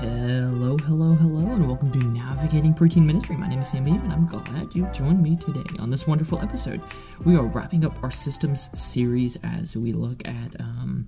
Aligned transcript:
Hello, 0.00 0.78
hello, 0.78 1.12
hello, 1.12 1.52
and 1.52 1.66
welcome 1.66 1.92
to 1.92 1.98
Navigating 1.98 2.72
Preteen 2.72 3.04
Ministry. 3.04 3.36
My 3.36 3.46
name 3.46 3.58
is 3.60 3.68
Sam 3.68 3.84
Beam, 3.84 4.00
and 4.00 4.10
I'm 4.10 4.24
glad 4.24 4.74
you 4.74 4.86
joined 4.94 5.22
me 5.22 5.36
today 5.36 5.76
on 5.78 5.90
this 5.90 6.06
wonderful 6.06 6.40
episode. 6.40 6.80
We 7.22 7.36
are 7.36 7.42
wrapping 7.42 7.84
up 7.84 8.02
our 8.02 8.10
systems 8.10 8.70
series 8.72 9.36
as 9.44 9.76
we 9.76 9.92
look 9.92 10.26
at 10.26 10.58
um, 10.58 11.06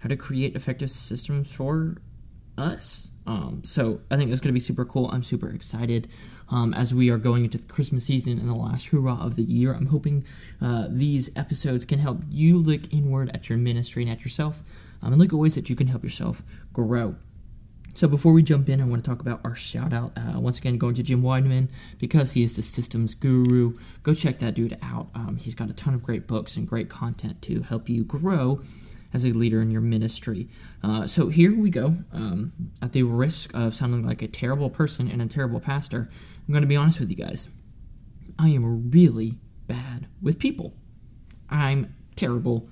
how 0.00 0.10
to 0.10 0.16
create 0.16 0.54
effective 0.54 0.90
systems 0.90 1.50
for 1.50 1.96
us. 2.58 3.10
Um, 3.26 3.62
so 3.64 4.02
I 4.10 4.18
think 4.18 4.30
it's 4.30 4.40
going 4.42 4.50
to 4.50 4.52
be 4.52 4.60
super 4.60 4.84
cool. 4.84 5.10
I'm 5.10 5.22
super 5.22 5.48
excited 5.48 6.08
um, 6.50 6.74
as 6.74 6.92
we 6.92 7.08
are 7.08 7.16
going 7.16 7.46
into 7.46 7.56
the 7.56 7.72
Christmas 7.72 8.04
season 8.04 8.38
and 8.38 8.50
the 8.50 8.54
last 8.54 8.88
hurrah 8.88 9.24
of 9.24 9.36
the 9.36 9.44
year. 9.44 9.72
I'm 9.72 9.86
hoping 9.86 10.24
uh, 10.60 10.88
these 10.90 11.30
episodes 11.36 11.86
can 11.86 12.00
help 12.00 12.22
you 12.28 12.58
look 12.58 12.92
inward 12.92 13.30
at 13.32 13.48
your 13.48 13.56
ministry 13.56 14.02
and 14.02 14.12
at 14.12 14.20
yourself 14.20 14.62
um, 15.00 15.14
and 15.14 15.22
look 15.22 15.32
at 15.32 15.38
ways 15.38 15.54
that 15.54 15.70
you 15.70 15.76
can 15.76 15.86
help 15.86 16.04
yourself 16.04 16.42
grow. 16.74 17.16
So 18.00 18.08
before 18.08 18.32
we 18.32 18.42
jump 18.42 18.70
in, 18.70 18.80
I 18.80 18.86
want 18.86 19.04
to 19.04 19.10
talk 19.10 19.20
about 19.20 19.42
our 19.44 19.54
shout 19.54 19.92
out. 19.92 20.12
Uh, 20.16 20.40
once 20.40 20.58
again, 20.58 20.78
going 20.78 20.94
to 20.94 21.02
Jim 21.02 21.20
Wideman 21.20 21.68
because 21.98 22.32
he 22.32 22.42
is 22.42 22.56
the 22.56 22.62
systems 22.62 23.14
guru. 23.14 23.74
Go 24.02 24.14
check 24.14 24.38
that 24.38 24.54
dude 24.54 24.78
out. 24.80 25.10
Um, 25.14 25.36
he's 25.36 25.54
got 25.54 25.68
a 25.68 25.74
ton 25.74 25.92
of 25.92 26.02
great 26.02 26.26
books 26.26 26.56
and 26.56 26.66
great 26.66 26.88
content 26.88 27.42
to 27.42 27.60
help 27.60 27.90
you 27.90 28.04
grow 28.04 28.62
as 29.12 29.26
a 29.26 29.32
leader 29.32 29.60
in 29.60 29.70
your 29.70 29.82
ministry. 29.82 30.48
Uh, 30.82 31.06
so 31.06 31.28
here 31.28 31.54
we 31.54 31.68
go. 31.68 31.94
Um, 32.10 32.54
at 32.80 32.92
the 32.92 33.02
risk 33.02 33.50
of 33.52 33.74
sounding 33.74 34.06
like 34.06 34.22
a 34.22 34.28
terrible 34.28 34.70
person 34.70 35.10
and 35.10 35.20
a 35.20 35.26
terrible 35.26 35.60
pastor, 35.60 36.08
I'm 36.48 36.52
going 36.54 36.62
to 36.62 36.66
be 36.66 36.76
honest 36.76 37.00
with 37.00 37.10
you 37.10 37.16
guys. 37.16 37.50
I 38.38 38.48
am 38.48 38.90
really 38.90 39.36
bad 39.66 40.06
with 40.22 40.38
people. 40.38 40.72
I'm 41.50 41.94
terrible 42.16 42.66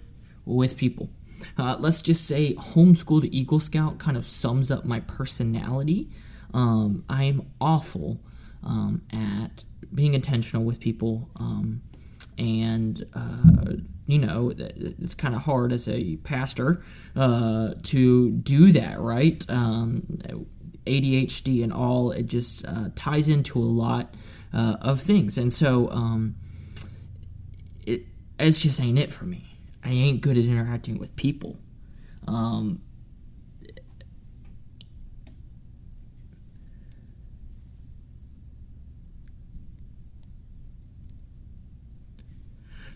with 0.46 0.78
people. 0.78 1.10
Uh, 1.56 1.76
let's 1.78 2.02
just 2.02 2.26
say 2.26 2.54
homeschooled 2.54 3.28
Eagle 3.30 3.60
Scout 3.60 3.98
kind 3.98 4.16
of 4.16 4.26
sums 4.26 4.70
up 4.70 4.84
my 4.84 5.00
personality. 5.00 6.08
Um, 6.54 7.04
I 7.08 7.24
am 7.24 7.50
awful 7.60 8.20
um, 8.64 9.02
at 9.12 9.64
being 9.94 10.14
intentional 10.14 10.64
with 10.64 10.80
people, 10.80 11.30
um, 11.36 11.82
and 12.36 13.04
uh, 13.14 13.72
you 14.06 14.18
know 14.18 14.52
it's 14.56 15.14
kind 15.14 15.34
of 15.34 15.42
hard 15.42 15.72
as 15.72 15.88
a 15.88 16.16
pastor 16.16 16.82
uh, 17.16 17.74
to 17.84 18.30
do 18.30 18.72
that, 18.72 19.00
right? 19.00 19.44
Um, 19.48 20.18
ADHD 20.86 21.62
and 21.62 21.72
all 21.72 22.12
it 22.12 22.26
just 22.26 22.66
uh, 22.66 22.88
ties 22.94 23.28
into 23.28 23.58
a 23.58 23.60
lot 23.60 24.14
uh, 24.52 24.76
of 24.80 25.00
things, 25.00 25.38
and 25.38 25.52
so 25.52 25.90
um, 25.90 26.36
it 27.86 28.02
it's 28.38 28.62
just 28.62 28.80
ain't 28.80 28.98
it 28.98 29.12
for 29.12 29.24
me. 29.24 29.57
I 29.84 29.90
ain't 29.90 30.20
good 30.20 30.36
at 30.36 30.44
interacting 30.44 30.98
with 30.98 31.14
people. 31.16 31.58
Um, 32.26 32.82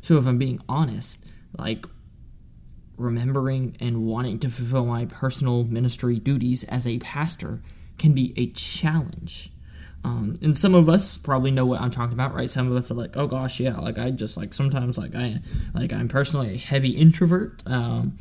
so 0.00 0.18
if 0.18 0.26
I'm 0.26 0.38
being 0.38 0.60
honest, 0.68 1.24
like 1.56 1.86
remembering 2.96 3.76
and 3.80 4.04
wanting 4.06 4.38
to 4.40 4.50
fulfill 4.50 4.86
my 4.86 5.06
personal 5.06 5.64
ministry 5.64 6.18
duties 6.18 6.64
as 6.64 6.86
a 6.86 6.98
pastor 6.98 7.62
can 7.98 8.12
be 8.12 8.32
a 8.36 8.50
challenge. 8.50 9.50
Um, 10.04 10.38
and 10.42 10.56
some 10.56 10.74
of 10.74 10.88
us 10.88 11.16
probably 11.16 11.50
know 11.50 11.64
what 11.64 11.80
I'm 11.80 11.90
talking 11.90 12.14
about, 12.14 12.34
right? 12.34 12.50
Some 12.50 12.70
of 12.70 12.76
us 12.76 12.90
are 12.90 12.94
like, 12.94 13.16
oh 13.16 13.26
gosh, 13.26 13.60
yeah, 13.60 13.76
like 13.76 13.98
I 13.98 14.10
just 14.10 14.36
like 14.36 14.52
sometimes 14.52 14.98
like 14.98 15.14
I 15.14 15.40
like 15.74 15.92
I'm 15.92 16.08
personally 16.08 16.54
a 16.54 16.56
heavy 16.56 16.90
introvert. 16.90 17.62
Um, 17.66 18.16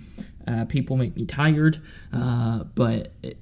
uh, 0.48 0.66
people 0.66 0.98
make 0.98 1.16
me 1.16 1.26
tired, 1.26 1.80
uh, 2.14 2.64
but 2.76 3.14
it, 3.24 3.38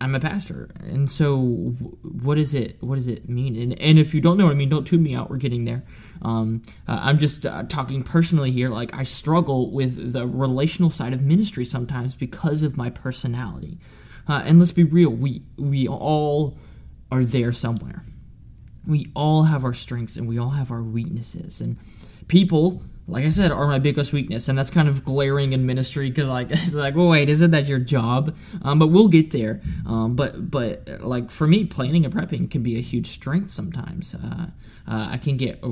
I'm 0.00 0.14
a 0.14 0.20
pastor, 0.20 0.68
and 0.80 1.10
so 1.10 1.38
what 2.02 2.36
is 2.38 2.54
it? 2.54 2.76
What 2.82 2.96
does 2.96 3.06
it 3.06 3.28
mean? 3.28 3.56
And, 3.56 3.80
and 3.80 3.98
if 3.98 4.12
you 4.12 4.20
don't 4.20 4.36
know 4.36 4.46
what 4.46 4.52
I 4.52 4.56
mean, 4.56 4.68
don't 4.68 4.86
tune 4.86 5.02
me 5.02 5.14
out. 5.14 5.30
We're 5.30 5.36
getting 5.36 5.64
there. 5.64 5.82
Um, 6.22 6.62
uh, 6.86 6.98
I'm 7.02 7.18
just 7.18 7.46
uh, 7.46 7.62
talking 7.62 8.02
personally 8.02 8.50
here. 8.50 8.68
Like 8.68 8.94
I 8.94 9.04
struggle 9.04 9.70
with 9.70 10.12
the 10.12 10.26
relational 10.26 10.90
side 10.90 11.12
of 11.14 11.22
ministry 11.22 11.64
sometimes 11.64 12.14
because 12.14 12.62
of 12.62 12.76
my 12.76 12.90
personality. 12.90 13.78
Uh, 14.28 14.42
and 14.44 14.58
let's 14.58 14.72
be 14.72 14.84
real, 14.84 15.10
we 15.10 15.42
we 15.56 15.88
all 15.88 16.58
are 17.10 17.24
there 17.24 17.52
somewhere. 17.52 18.02
We 18.86 19.06
all 19.14 19.44
have 19.44 19.64
our 19.64 19.74
strengths 19.74 20.16
and 20.16 20.28
we 20.28 20.38
all 20.38 20.50
have 20.50 20.70
our 20.70 20.82
weaknesses. 20.82 21.60
And 21.60 21.76
people, 22.28 22.82
like 23.06 23.24
I 23.24 23.28
said, 23.28 23.50
are 23.50 23.66
my 23.66 23.78
biggest 23.78 24.12
weakness. 24.12 24.48
And 24.48 24.56
that's 24.56 24.70
kind 24.70 24.88
of 24.88 25.04
glaring 25.04 25.52
in 25.52 25.66
ministry 25.66 26.08
because, 26.08 26.28
like, 26.28 26.50
it's 26.50 26.74
like, 26.74 26.94
well, 26.94 27.08
wait, 27.08 27.28
isn't 27.28 27.50
that 27.50 27.66
your 27.66 27.78
job? 27.78 28.36
Um, 28.62 28.78
but 28.78 28.88
we'll 28.88 29.08
get 29.08 29.30
there. 29.30 29.60
Um, 29.86 30.16
but, 30.16 30.50
but 30.50 30.88
like, 31.00 31.30
for 31.30 31.46
me, 31.46 31.64
planning 31.64 32.04
and 32.04 32.14
prepping 32.14 32.50
can 32.50 32.62
be 32.62 32.78
a 32.78 32.82
huge 32.82 33.06
strength 33.06 33.50
sometimes. 33.50 34.14
Uh, 34.14 34.46
uh, 34.88 35.08
I 35.12 35.18
can 35.18 35.36
get, 35.36 35.62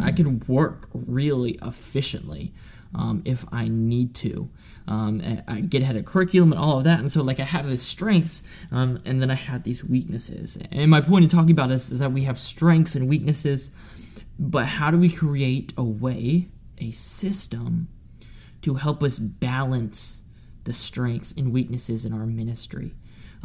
I 0.00 0.12
can 0.12 0.42
work 0.48 0.88
really 0.92 1.58
efficiently 1.62 2.52
um, 2.94 3.22
if 3.24 3.44
I 3.52 3.68
need 3.68 4.14
to. 4.16 4.50
Um, 4.86 5.22
I 5.48 5.60
get 5.60 5.82
ahead 5.82 5.96
of 5.96 6.04
curriculum 6.04 6.52
and 6.52 6.60
all 6.60 6.78
of 6.78 6.84
that, 6.84 7.00
and 7.00 7.10
so 7.10 7.22
like 7.22 7.40
I 7.40 7.44
have 7.44 7.68
these 7.68 7.82
strengths, 7.82 8.42
um, 8.70 9.00
and 9.04 9.20
then 9.22 9.30
I 9.30 9.34
have 9.34 9.62
these 9.62 9.84
weaknesses. 9.84 10.58
And 10.70 10.90
my 10.90 11.00
point 11.00 11.24
in 11.24 11.30
talking 11.30 11.52
about 11.52 11.68
this 11.68 11.90
is 11.90 12.00
that 12.00 12.12
we 12.12 12.22
have 12.22 12.38
strengths 12.38 12.94
and 12.94 13.08
weaknesses, 13.08 13.70
but 14.38 14.66
how 14.66 14.90
do 14.90 14.98
we 14.98 15.10
create 15.10 15.72
a 15.76 15.84
way, 15.84 16.48
a 16.78 16.90
system, 16.90 17.88
to 18.62 18.74
help 18.74 19.02
us 19.02 19.18
balance 19.18 20.22
the 20.64 20.72
strengths 20.72 21.32
and 21.32 21.52
weaknesses 21.52 22.04
in 22.04 22.12
our 22.12 22.26
ministry? 22.26 22.94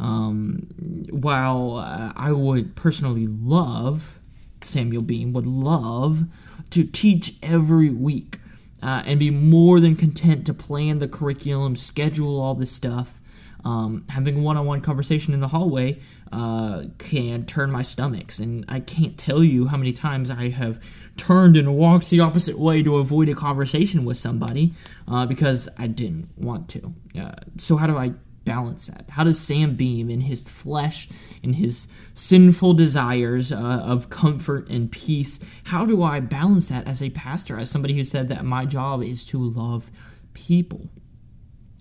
Um, 0.00 0.68
while 1.10 1.76
uh, 1.76 2.12
I 2.14 2.30
would 2.30 2.76
personally 2.76 3.26
love 3.26 4.18
Samuel 4.64 5.02
Beam 5.02 5.32
would 5.32 5.46
love 5.46 6.24
to 6.70 6.84
teach 6.84 7.36
every 7.42 7.90
week 7.90 8.37
uh, 8.82 9.02
and 9.04 9.18
be 9.18 9.30
more 9.30 9.80
than 9.80 9.96
content 9.96 10.46
to 10.46 10.54
plan 10.54 10.98
the 10.98 11.08
curriculum, 11.08 11.76
schedule 11.76 12.40
all 12.40 12.54
this 12.54 12.70
stuff. 12.70 13.20
Um, 13.64 14.04
having 14.08 14.42
one-on-one 14.44 14.82
conversation 14.82 15.34
in 15.34 15.40
the 15.40 15.48
hallway 15.48 15.98
uh, 16.30 16.84
can 16.98 17.44
turn 17.44 17.72
my 17.72 17.82
stomachs, 17.82 18.38
and 18.38 18.64
I 18.68 18.80
can't 18.80 19.18
tell 19.18 19.42
you 19.42 19.66
how 19.66 19.76
many 19.76 19.92
times 19.92 20.30
I 20.30 20.48
have 20.50 20.80
turned 21.16 21.56
and 21.56 21.76
walked 21.76 22.08
the 22.08 22.20
opposite 22.20 22.58
way 22.58 22.82
to 22.84 22.96
avoid 22.96 23.28
a 23.28 23.34
conversation 23.34 24.04
with 24.04 24.16
somebody 24.16 24.72
uh, 25.08 25.26
because 25.26 25.68
I 25.76 25.88
didn't 25.88 26.28
want 26.38 26.68
to. 26.70 26.94
Uh, 27.20 27.32
so 27.56 27.76
how 27.76 27.88
do 27.88 27.98
I 27.98 28.12
balance 28.48 28.86
that? 28.86 29.04
How 29.10 29.24
does 29.24 29.38
Sam 29.38 29.74
Beam 29.74 30.10
in 30.10 30.22
his 30.22 30.48
flesh, 30.48 31.08
in 31.42 31.52
his 31.52 31.86
sinful 32.14 32.74
desires 32.74 33.52
uh, 33.52 33.82
of 33.84 34.10
comfort 34.10 34.68
and 34.68 34.90
peace, 34.90 35.38
how 35.64 35.84
do 35.84 36.02
I 36.02 36.20
balance 36.20 36.70
that 36.70 36.88
as 36.88 37.02
a 37.02 37.10
pastor, 37.10 37.58
as 37.58 37.70
somebody 37.70 37.94
who 37.94 38.04
said 38.04 38.28
that 38.28 38.44
my 38.44 38.64
job 38.64 39.02
is 39.02 39.24
to 39.26 39.38
love 39.38 39.90
people? 40.32 40.88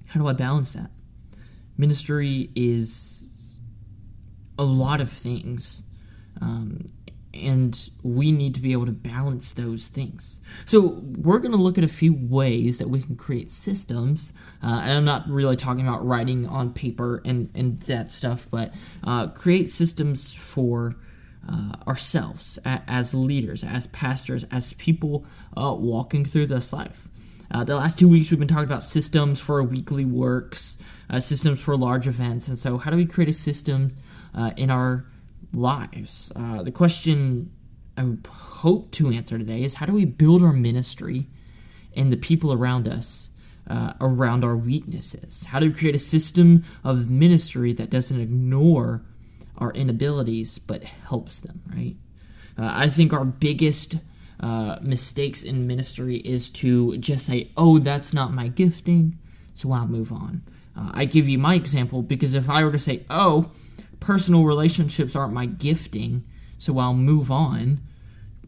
How 0.07 0.19
do 0.19 0.28
I 0.28 0.33
balance 0.33 0.73
that? 0.73 0.91
Ministry 1.78 2.50
is 2.55 3.57
a 4.59 4.63
lot 4.63 5.01
of 5.01 5.11
things. 5.11 5.84
Um, 6.41 6.85
and 7.38 7.90
we 8.03 8.31
need 8.31 8.56
to 8.56 8.62
be 8.62 8.72
able 8.74 8.86
to 8.86 8.92
balance 8.92 9.53
those 9.53 9.88
things. 9.88 10.40
So, 10.66 11.02
we're 11.18 11.40
going 11.40 11.52
to 11.52 11.58
look 11.58 11.78
at 11.78 11.84
a 11.84 11.90
few 11.90 12.14
ways 12.14 12.78
that 12.80 12.90
we 12.90 13.02
can 13.02 13.16
create 13.16 13.52
systems. 13.52 14.34
Uh, 14.64 14.80
and 14.84 14.92
I'm 14.92 15.06
not 15.06 15.30
really 15.30 15.56
talking 15.56 15.88
about 15.88 16.06
writing 16.06 16.47
on 16.47 16.74
paper 16.74 17.22
and, 17.26 17.50
and 17.56 17.80
that 17.81 18.12
stuff, 18.12 18.47
but 18.50 18.74
uh, 19.03 19.28
create 19.28 19.70
systems 19.70 20.34
for 20.34 20.96
uh, 21.50 21.72
ourselves 21.88 22.59
as 22.66 23.14
leaders, 23.14 23.64
as 23.64 23.88
pastors, 23.88 24.44
as 24.46 24.74
people 24.74 25.26
uh, 25.56 25.74
walking 25.74 26.26
through 26.26 26.47
this 26.47 26.74
life. 26.74 27.08
Uh, 27.50 27.64
the 27.64 27.76
last 27.76 27.97
two 27.97 28.09
weeks, 28.09 28.30
we've 28.30 28.40
been 28.40 28.47
talking 28.47 28.66
about 28.66 28.84
systems 28.84 29.40
for 29.40 29.64
weekly 29.64 30.03
works, 30.03 30.78
uh, 31.09 31.20
systems 31.20 31.62
for 31.62 31.78
large 31.78 32.06
events. 32.06 32.50
And 32.50 32.59
so, 32.59 32.78
how 32.78 32.92
do 32.92 32.97
we 32.97 33.06
create 33.06 33.30
a 33.30 33.34
system 33.34 33.96
in 34.58 34.70
our 34.70 35.06
lives. 35.58 36.32
Uh, 36.36 36.64
the 36.64 36.72
question 36.72 37.52
I 37.98 38.06
hope 38.28 38.92
to 38.92 39.09
answer 39.09 39.38
today 39.38 39.64
is 39.64 39.76
how 39.76 39.86
do 39.86 39.94
we 39.94 40.06
build 40.06 40.44
our 40.44 40.54
ministry 40.54 41.28
and 41.96 42.12
the 42.12 42.18
people 42.18 42.54
around 42.54 42.88
us 42.88 43.32
uh, 43.68 43.94
around 44.00 44.44
our 44.44 44.56
weaknesses? 44.56 45.46
How 45.46 45.59
do 45.59 45.68
we 45.68 45.74
create 45.74 45.96
a 45.96 46.00
system 46.00 46.64
of 46.84 47.09
ministry 47.09 47.74
that 47.74 47.90
doesn't 47.90 48.20
ignore 48.20 49.04
our 49.58 49.72
inabilities 49.72 50.59
but 50.59 50.84
helps 50.84 51.40
them, 51.40 51.62
right? 51.76 51.96
Uh, 52.58 52.72
I 52.74 52.88
think 52.88 53.14
our 53.14 53.26
biggest 53.26 53.96
uh, 54.40 54.78
mistakes 54.82 55.44
in 55.44 55.68
ministry 55.68 56.18
is 56.18 56.50
to 56.52 56.98
just 56.98 57.26
say, 57.26 57.52
oh, 57.58 57.80
that's 57.80 58.14
not 58.14 58.32
my 58.32 58.48
gifting, 58.48 59.18
so 59.54 59.72
I'll 59.72 59.88
move 59.88 60.12
on. 60.12 60.44
Uh, 60.76 60.92
I 60.94 61.06
give 61.06 61.28
you 61.28 61.40
my 61.40 61.56
example 61.56 62.04
because 62.04 62.36
if 62.36 62.50
I 62.50 62.64
were 62.64 62.72
to 62.72 62.78
say, 62.78 63.04
oh, 63.09 63.52
personal 63.99 64.44
relationships 64.44 65.16
aren't 65.16 65.34
my 65.34 65.46
gifting, 65.46 66.23
so 66.58 66.78
I'll 66.79 66.94
move 66.94 67.32
on. 67.32 67.82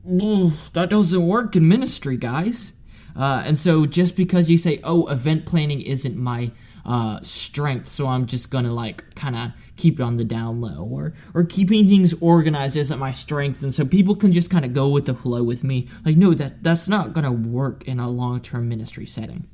That 0.04 0.88
doesn't 0.90 1.28
work 1.28 1.56
in 1.56 1.68
ministry, 1.68 2.18
guys. 2.18 2.74
Uh, 3.16 3.44
and 3.46 3.58
so 3.58 3.86
just 3.86 4.16
because 4.16 4.50
you 4.50 4.58
say, 4.58 4.80
oh, 4.84 5.08
event 5.08 5.46
planning 5.46 5.82
isn't 5.82 6.16
my 6.16 6.52
uh, 6.86 7.20
strength, 7.22 7.88
so 7.88 8.08
I'm 8.08 8.26
just 8.26 8.50
gonna 8.50 8.74
like 8.74 9.14
kind 9.16 9.36
of 9.36 9.52
keep 9.76 10.00
it 10.00 10.04
on 10.04 10.18
the 10.18 10.24
down 10.24 10.62
low, 10.62 10.88
or 10.90 11.14
or 11.34 11.44
keeping 11.44 11.88
things 11.88 12.14
organized 12.22 12.76
isn't 12.78 12.98
my 12.98 13.12
strength, 13.12 13.62
and 13.62 13.74
so 13.74 13.86
people 13.86 14.16
can 14.16 14.32
just 14.32 14.50
kind 14.50 14.66
of 14.66 14.74
go 14.74 14.90
with 14.90 15.06
the 15.06 15.14
flow 15.14 15.44
with 15.44 15.64
me. 15.64 15.88
Like, 16.06 16.16
no, 16.18 16.34
that 16.34 16.64
that's 16.64 16.88
not 16.88 17.14
gonna 17.14 17.32
work 17.32 17.88
in 17.88 18.00
a 18.00 18.10
long 18.10 18.40
term 18.40 18.70
ministry 18.70 19.06
setting. 19.06 19.48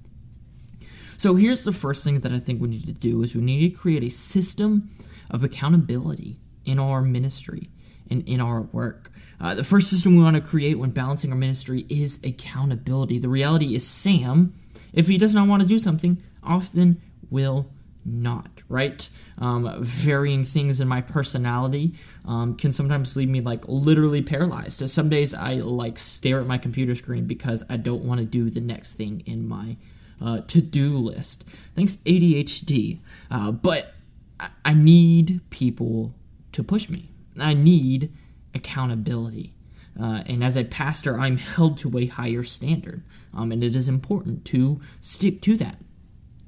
So 1.18 1.36
here's 1.36 1.64
the 1.64 1.72
first 1.72 2.04
thing 2.04 2.20
that 2.22 2.32
I 2.32 2.40
think 2.40 2.62
we 2.62 2.68
need 2.68 2.86
to 2.86 2.94
do 2.94 3.24
is 3.24 3.36
we 3.36 3.42
need 3.42 3.70
to 3.70 3.78
create 3.78 4.04
a 4.04 4.10
system 4.10 4.90
of 5.30 5.44
accountability 5.44 6.40
in 6.66 6.80
our 6.80 7.02
ministry 7.02 7.70
and 8.10 8.28
in 8.28 8.42
our 8.42 8.62
work. 8.62 9.12
Uh, 9.40 9.54
the 9.56 9.64
first 9.64 9.90
system 9.90 10.16
we 10.16 10.24
want 10.24 10.36
to 10.36 10.42
create 10.42 10.80
when 10.80 10.92
balancing 10.92 11.32
our 11.32 11.38
ministry 11.38 11.86
is 11.90 12.20
accountability. 12.24 13.20
The 13.20 13.30
reality 13.30 13.76
is, 13.76 13.86
Sam, 13.86 14.54
if 14.94 15.08
he 15.08 15.18
does 15.18 15.36
not 15.36 15.48
want 15.48 15.62
to 15.62 15.68
do 15.68 15.78
something, 15.78 16.22
often 16.44 17.02
will 17.30 17.72
not, 18.06 18.64
right? 18.70 19.10
Um, 19.40 19.84
varying 19.84 20.44
things 20.44 20.80
in 20.80 20.88
my 20.88 21.02
personality 21.02 21.96
um, 22.26 22.56
can 22.56 22.72
sometimes 22.72 23.18
leave 23.18 23.30
me 23.30 23.42
like 23.42 23.68
literally 23.68 24.22
paralyzed. 24.22 24.88
Some 24.90 25.10
days 25.10 25.34
I 25.34 25.56
like 25.56 25.98
stare 25.98 26.40
at 26.40 26.48
my 26.48 26.58
computer 26.58 26.94
screen 26.94 27.26
because 27.26 27.64
I 27.70 27.78
don't 27.78 28.04
want 28.04 28.20
to 28.20 28.26
do 28.26 28.50
the 28.50 28.62
next 28.62 28.94
thing 28.94 29.24
in 29.26 29.48
my 29.48 29.78
uh, 30.24 30.42
to 30.42 30.62
do 30.62 30.98
list. 30.98 31.44
Thanks, 31.48 31.98
ADHD. 31.98 33.00
Uh, 33.30 33.52
but 33.52 33.95
I-, 34.40 34.74
need 34.74 35.42
people 35.50 36.14
to 36.52 36.64
push 36.64 36.90
me. 36.90 37.10
I 37.40 37.54
need 37.54 38.12
accountability. 38.54 39.54
Uh, 40.00 40.24
and 40.26 40.44
as 40.44 40.56
a 40.58 40.64
pastor, 40.64 41.18
I'm 41.18 41.38
held 41.38 41.78
to 41.80 41.98
a 41.98 42.06
higher 42.06 42.44
standard. 42.44 43.04
Um, 43.34 43.52
and 43.52 43.64
it 43.64 43.76
is 43.76 43.88
important 43.88 44.46
to 44.46 44.80
stick 45.02 45.42
to 45.44 45.58
that. 45.58 45.78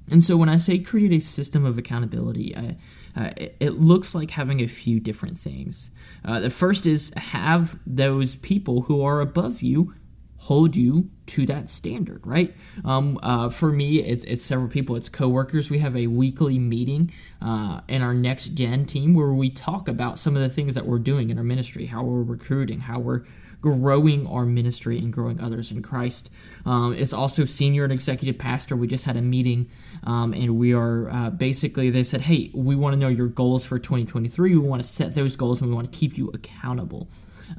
And 0.10 0.24
so 0.24 0.38
when 0.38 0.50
I 0.50 0.58
say 0.58 0.80
create 0.80 1.12
a 1.12 1.20
system 1.20 1.66
of 1.66 1.78
accountability, 1.78 2.56
I, 2.56 2.78
uh, 3.16 3.32
it, 3.36 3.58
it, 3.60 3.70
looks 3.72 4.16
like 4.16 4.32
having 4.32 4.62
a 4.62 4.68
few 4.68 5.00
different 5.00 5.38
things. 5.38 5.92
Uh, 6.24 6.40
the 6.40 6.50
first 6.50 6.86
is 6.86 7.12
have 7.18 7.78
those 7.86 8.36
people 8.36 8.84
who 8.84 9.02
are 9.02 9.20
above 9.20 9.62
you 9.62 9.94
hold 10.38 10.76
you 10.76 11.10
to 11.26 11.46
that 11.46 11.68
standard, 11.68 12.26
right? 12.26 12.56
Um, 12.86 13.20
uh, 13.22 13.50
for 13.50 13.72
me, 13.72 14.00
it's, 14.00 14.24
it's 14.26 14.44
several 14.44 14.70
people. 14.70 14.96
It's 14.96 15.10
coworkers. 15.10 15.70
We 15.70 15.80
have 15.80 15.96
a 15.96 16.08
weekly 16.08 16.58
meeting 16.58 17.12
uh, 17.42 17.82
in 17.88 18.02
our 18.02 18.14
next 18.14 18.50
gen 18.50 18.86
team 18.86 19.14
where 19.14 19.34
we 19.34 19.50
talk 19.50 19.88
about 19.88 20.20
some 20.20 20.36
of 20.36 20.42
the 20.42 20.50
things 20.50 20.76
that 20.76 20.86
we're 20.86 21.00
doing 21.00 21.30
in 21.30 21.38
our 21.38 21.44
ministry, 21.44 21.88
how 21.88 22.04
we're 22.04 22.24
recruiting, 22.24 22.82
how 22.82 23.00
we're 23.00 23.24
growing 23.62 24.28
our 24.28 24.46
ministry 24.46 24.98
and 25.00 25.12
growing 25.12 25.40
others 25.42 25.72
in 25.72 25.82
Christ. 25.82 26.30
Um, 26.66 26.94
it's 26.94 27.14
also 27.14 27.44
senior 27.44 27.84
and 27.84 27.92
executive 27.92 28.38
pastor. 28.38 28.76
We 28.76 28.88
just 28.88 29.06
had 29.06 29.18
a 29.18 29.22
meeting, 29.22 29.70
um, 30.04 30.34
and 30.34 30.58
we 30.58 30.74
are 30.74 31.10
uh, 31.10 31.30
basically 31.32 31.90
they 31.90 32.04
said, 32.04 32.22
"Hey, 32.22 32.52
we 32.54 32.76
want 32.76 32.94
to 32.94 33.00
know 33.00 33.08
your 33.08 33.28
goals 33.28 33.66
for 33.66 33.80
2023. 33.80 34.56
We 34.56 34.68
want 34.68 34.82
to 34.82 34.88
set 34.88 35.16
those 35.16 35.36
goals, 35.36 35.62
and 35.62 35.70
we 35.70 35.76
want 35.76 35.92
to 35.92 35.98
keep 35.98 36.18
you 36.18 36.30
accountable." 36.34 37.10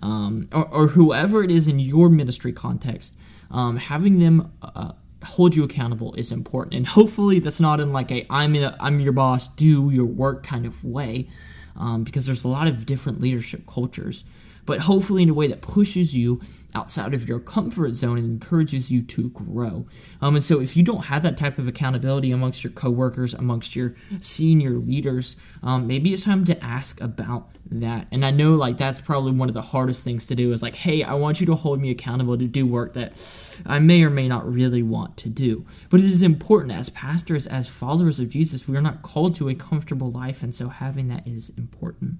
Um, 0.02 0.48
or, 0.52 0.68
or, 0.68 0.86
whoever 0.88 1.42
it 1.42 1.50
is 1.50 1.68
in 1.68 1.78
your 1.78 2.08
ministry 2.08 2.52
context, 2.52 3.16
um, 3.50 3.76
having 3.76 4.18
them 4.18 4.52
uh, 4.62 4.92
hold 5.24 5.56
you 5.56 5.64
accountable 5.64 6.14
is 6.14 6.32
important. 6.32 6.74
And 6.74 6.86
hopefully, 6.86 7.38
that's 7.38 7.60
not 7.60 7.80
in 7.80 7.92
like 7.92 8.10
a 8.10 8.26
"I'm 8.30 8.54
in 8.54 8.64
a, 8.64 8.76
I'm 8.80 9.00
your 9.00 9.12
boss, 9.12 9.48
do 9.48 9.90
your 9.90 10.06
work" 10.06 10.42
kind 10.42 10.66
of 10.66 10.84
way, 10.84 11.28
um, 11.76 12.04
because 12.04 12.26
there's 12.26 12.44
a 12.44 12.48
lot 12.48 12.68
of 12.68 12.86
different 12.86 13.20
leadership 13.20 13.66
cultures 13.66 14.24
but 14.68 14.80
hopefully 14.80 15.22
in 15.22 15.30
a 15.30 15.34
way 15.34 15.46
that 15.46 15.62
pushes 15.62 16.14
you 16.14 16.42
outside 16.74 17.14
of 17.14 17.26
your 17.26 17.40
comfort 17.40 17.94
zone 17.94 18.18
and 18.18 18.26
encourages 18.26 18.92
you 18.92 19.00
to 19.00 19.30
grow. 19.30 19.86
Um, 20.20 20.34
and 20.34 20.44
so 20.44 20.60
if 20.60 20.76
you 20.76 20.82
don't 20.82 21.06
have 21.06 21.22
that 21.22 21.38
type 21.38 21.56
of 21.56 21.66
accountability 21.66 22.32
amongst 22.32 22.62
your 22.62 22.74
coworkers, 22.74 23.32
amongst 23.32 23.74
your 23.74 23.94
senior 24.20 24.72
leaders, 24.72 25.36
um, 25.62 25.86
maybe 25.86 26.12
it's 26.12 26.26
time 26.26 26.44
to 26.44 26.62
ask 26.62 27.00
about 27.00 27.48
that. 27.70 28.06
And 28.10 28.24
I 28.24 28.30
know 28.30 28.54
like 28.54 28.76
that's 28.76 29.00
probably 29.00 29.32
one 29.32 29.48
of 29.48 29.54
the 29.54 29.62
hardest 29.62 30.04
things 30.04 30.26
to 30.26 30.34
do 30.34 30.52
is 30.52 30.62
like, 30.62 30.76
hey, 30.76 31.02
I 31.02 31.14
want 31.14 31.40
you 31.40 31.46
to 31.46 31.54
hold 31.54 31.80
me 31.80 31.90
accountable 31.90 32.38
to 32.38 32.46
do 32.46 32.66
work 32.66 32.94
that 32.94 33.62
I 33.66 33.78
may 33.78 34.02
or 34.02 34.10
may 34.10 34.28
not 34.28 34.50
really 34.50 34.82
want 34.82 35.16
to 35.18 35.28
do. 35.28 35.64
But 35.90 36.00
it 36.00 36.06
is 36.06 36.22
important 36.22 36.74
as 36.74 36.88
pastors, 36.90 37.46
as 37.46 37.68
followers 37.68 38.20
of 38.20 38.28
Jesus, 38.28 38.68
we 38.68 38.76
are 38.76 38.80
not 38.80 39.02
called 39.02 39.34
to 39.36 39.48
a 39.48 39.54
comfortable 39.54 40.10
life, 40.10 40.42
and 40.42 40.54
so 40.54 40.68
having 40.68 41.08
that 41.08 41.26
is 41.26 41.50
important. 41.56 42.18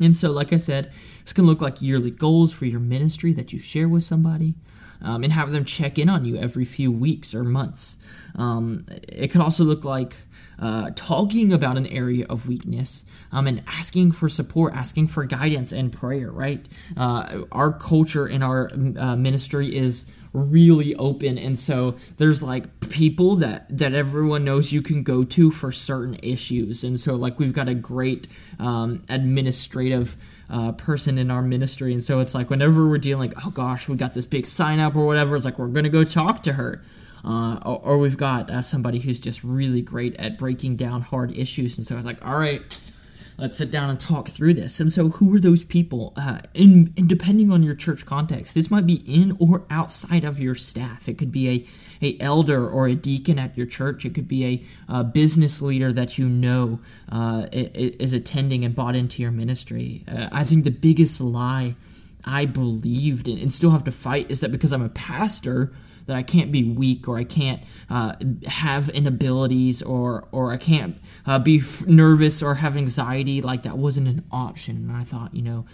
And 0.00 0.14
so, 0.14 0.30
like 0.30 0.52
I 0.52 0.58
said, 0.58 0.92
going 1.32 1.44
to 1.44 1.50
look 1.50 1.60
like 1.60 1.82
yearly 1.82 2.10
goals 2.10 2.52
for 2.52 2.66
your 2.66 2.80
ministry 2.80 3.32
that 3.34 3.52
you 3.52 3.58
share 3.58 3.88
with 3.88 4.02
somebody 4.02 4.54
um, 5.00 5.22
and 5.22 5.32
have 5.32 5.52
them 5.52 5.64
check 5.64 5.98
in 5.98 6.08
on 6.08 6.24
you 6.24 6.36
every 6.36 6.64
few 6.64 6.90
weeks 6.90 7.34
or 7.34 7.44
months. 7.44 7.96
Um, 8.34 8.84
it 9.08 9.28
could 9.28 9.40
also 9.40 9.64
look 9.64 9.84
like 9.84 10.16
uh, 10.58 10.90
talking 10.94 11.52
about 11.52 11.76
an 11.76 11.86
area 11.86 12.26
of 12.28 12.48
weakness 12.48 13.04
um, 13.32 13.46
and 13.46 13.62
asking 13.66 14.12
for 14.12 14.28
support, 14.28 14.74
asking 14.74 15.06
for 15.06 15.24
guidance 15.24 15.72
and 15.72 15.92
prayer, 15.92 16.30
right? 16.30 16.66
Uh, 16.96 17.42
our 17.52 17.72
culture 17.72 18.26
in 18.26 18.42
our 18.42 18.70
uh, 18.98 19.16
ministry 19.16 19.74
is 19.74 20.06
really 20.32 20.94
open 20.96 21.38
and 21.38 21.58
so 21.58 21.96
there's 22.18 22.42
like 22.42 22.80
people 22.90 23.36
that 23.36 23.66
that 23.76 23.94
everyone 23.94 24.44
knows 24.44 24.72
you 24.72 24.82
can 24.82 25.02
go 25.02 25.24
to 25.24 25.50
for 25.50 25.72
certain 25.72 26.18
issues 26.22 26.84
and 26.84 27.00
so 27.00 27.14
like 27.14 27.38
we've 27.38 27.52
got 27.52 27.68
a 27.68 27.74
great 27.74 28.28
um, 28.58 29.02
administrative 29.08 30.16
uh, 30.50 30.72
person 30.72 31.18
in 31.18 31.30
our 31.30 31.42
ministry 31.42 31.92
and 31.92 32.02
so 32.02 32.20
it's 32.20 32.34
like 32.34 32.50
whenever 32.50 32.86
we're 32.86 32.98
dealing 32.98 33.30
like 33.30 33.46
oh 33.46 33.50
gosh 33.50 33.88
we 33.88 33.96
got 33.96 34.12
this 34.12 34.26
big 34.26 34.44
sign 34.44 34.78
up 34.78 34.94
or 34.96 35.06
whatever 35.06 35.34
it's 35.34 35.44
like 35.44 35.58
we're 35.58 35.66
gonna 35.68 35.88
go 35.88 36.04
talk 36.04 36.42
to 36.42 36.52
her 36.52 36.82
uh, 37.24 37.58
or, 37.64 37.80
or, 37.84 37.98
we've 37.98 38.16
got 38.16 38.50
uh, 38.50 38.62
somebody 38.62 38.98
who's 39.00 39.20
just 39.20 39.42
really 39.42 39.82
great 39.82 40.14
at 40.16 40.38
breaking 40.38 40.76
down 40.76 41.02
hard 41.02 41.32
issues 41.32 41.76
and 41.76 41.86
so 41.86 41.94
I 41.94 41.96
was 41.96 42.04
like 42.04 42.24
all 42.24 42.38
right 42.38 42.62
let's 43.38 43.56
sit 43.56 43.70
down 43.70 43.88
and 43.88 43.98
talk 43.98 44.28
through 44.28 44.52
this. 44.52 44.80
And 44.80 44.92
so, 44.92 45.08
who 45.08 45.34
are 45.34 45.40
those 45.40 45.64
people? 45.64 46.12
Uh, 46.16 46.40
and, 46.54 46.92
and 46.96 47.08
depending 47.08 47.50
on 47.50 47.62
your 47.62 47.74
church 47.74 48.04
context, 48.04 48.54
this 48.54 48.70
might 48.70 48.86
be 48.86 49.02
in 49.06 49.36
or 49.38 49.64
outside 49.70 50.24
of 50.24 50.38
your 50.38 50.54
staff. 50.54 51.08
It 51.08 51.16
could 51.16 51.32
be 51.32 51.48
a, 51.48 51.66
a 52.06 52.20
elder 52.20 52.68
or 52.68 52.88
a 52.88 52.94
deacon 52.94 53.38
at 53.38 53.56
your 53.56 53.66
church. 53.66 54.04
It 54.04 54.14
could 54.14 54.28
be 54.28 54.44
a, 54.88 54.92
a 54.92 55.04
business 55.04 55.62
leader 55.62 55.92
that 55.92 56.18
you 56.18 56.28
know 56.28 56.80
uh, 57.10 57.46
is 57.52 58.12
attending 58.12 58.64
and 58.64 58.74
bought 58.74 58.96
into 58.96 59.22
your 59.22 59.30
ministry. 59.30 60.04
Uh, 60.08 60.28
I 60.32 60.44
think 60.44 60.64
the 60.64 60.70
biggest 60.70 61.20
lie 61.20 61.76
I 62.24 62.44
believed 62.44 63.28
in 63.28 63.38
and 63.38 63.52
still 63.52 63.70
have 63.70 63.84
to 63.84 63.92
fight 63.92 64.30
is 64.30 64.40
that 64.40 64.52
because 64.52 64.72
I'm 64.72 64.82
a 64.82 64.90
pastor, 64.90 65.72
that 66.08 66.16
I 66.16 66.22
can't 66.22 66.50
be 66.50 66.64
weak 66.64 67.06
or 67.06 67.18
I 67.18 67.24
can't 67.24 67.62
uh, 67.88 68.14
have 68.46 68.88
inabilities 68.88 69.82
or 69.82 70.26
or 70.32 70.52
I 70.52 70.56
can't 70.56 70.98
uh, 71.26 71.38
be 71.38 71.58
f- 71.60 71.86
nervous 71.86 72.42
or 72.42 72.56
have 72.56 72.76
anxiety. 72.76 73.40
Like 73.40 73.62
that 73.62 73.78
wasn't 73.78 74.08
an 74.08 74.24
option. 74.32 74.76
And 74.76 74.96
I 74.96 75.04
thought, 75.04 75.34
you 75.34 75.42
know, 75.42 75.66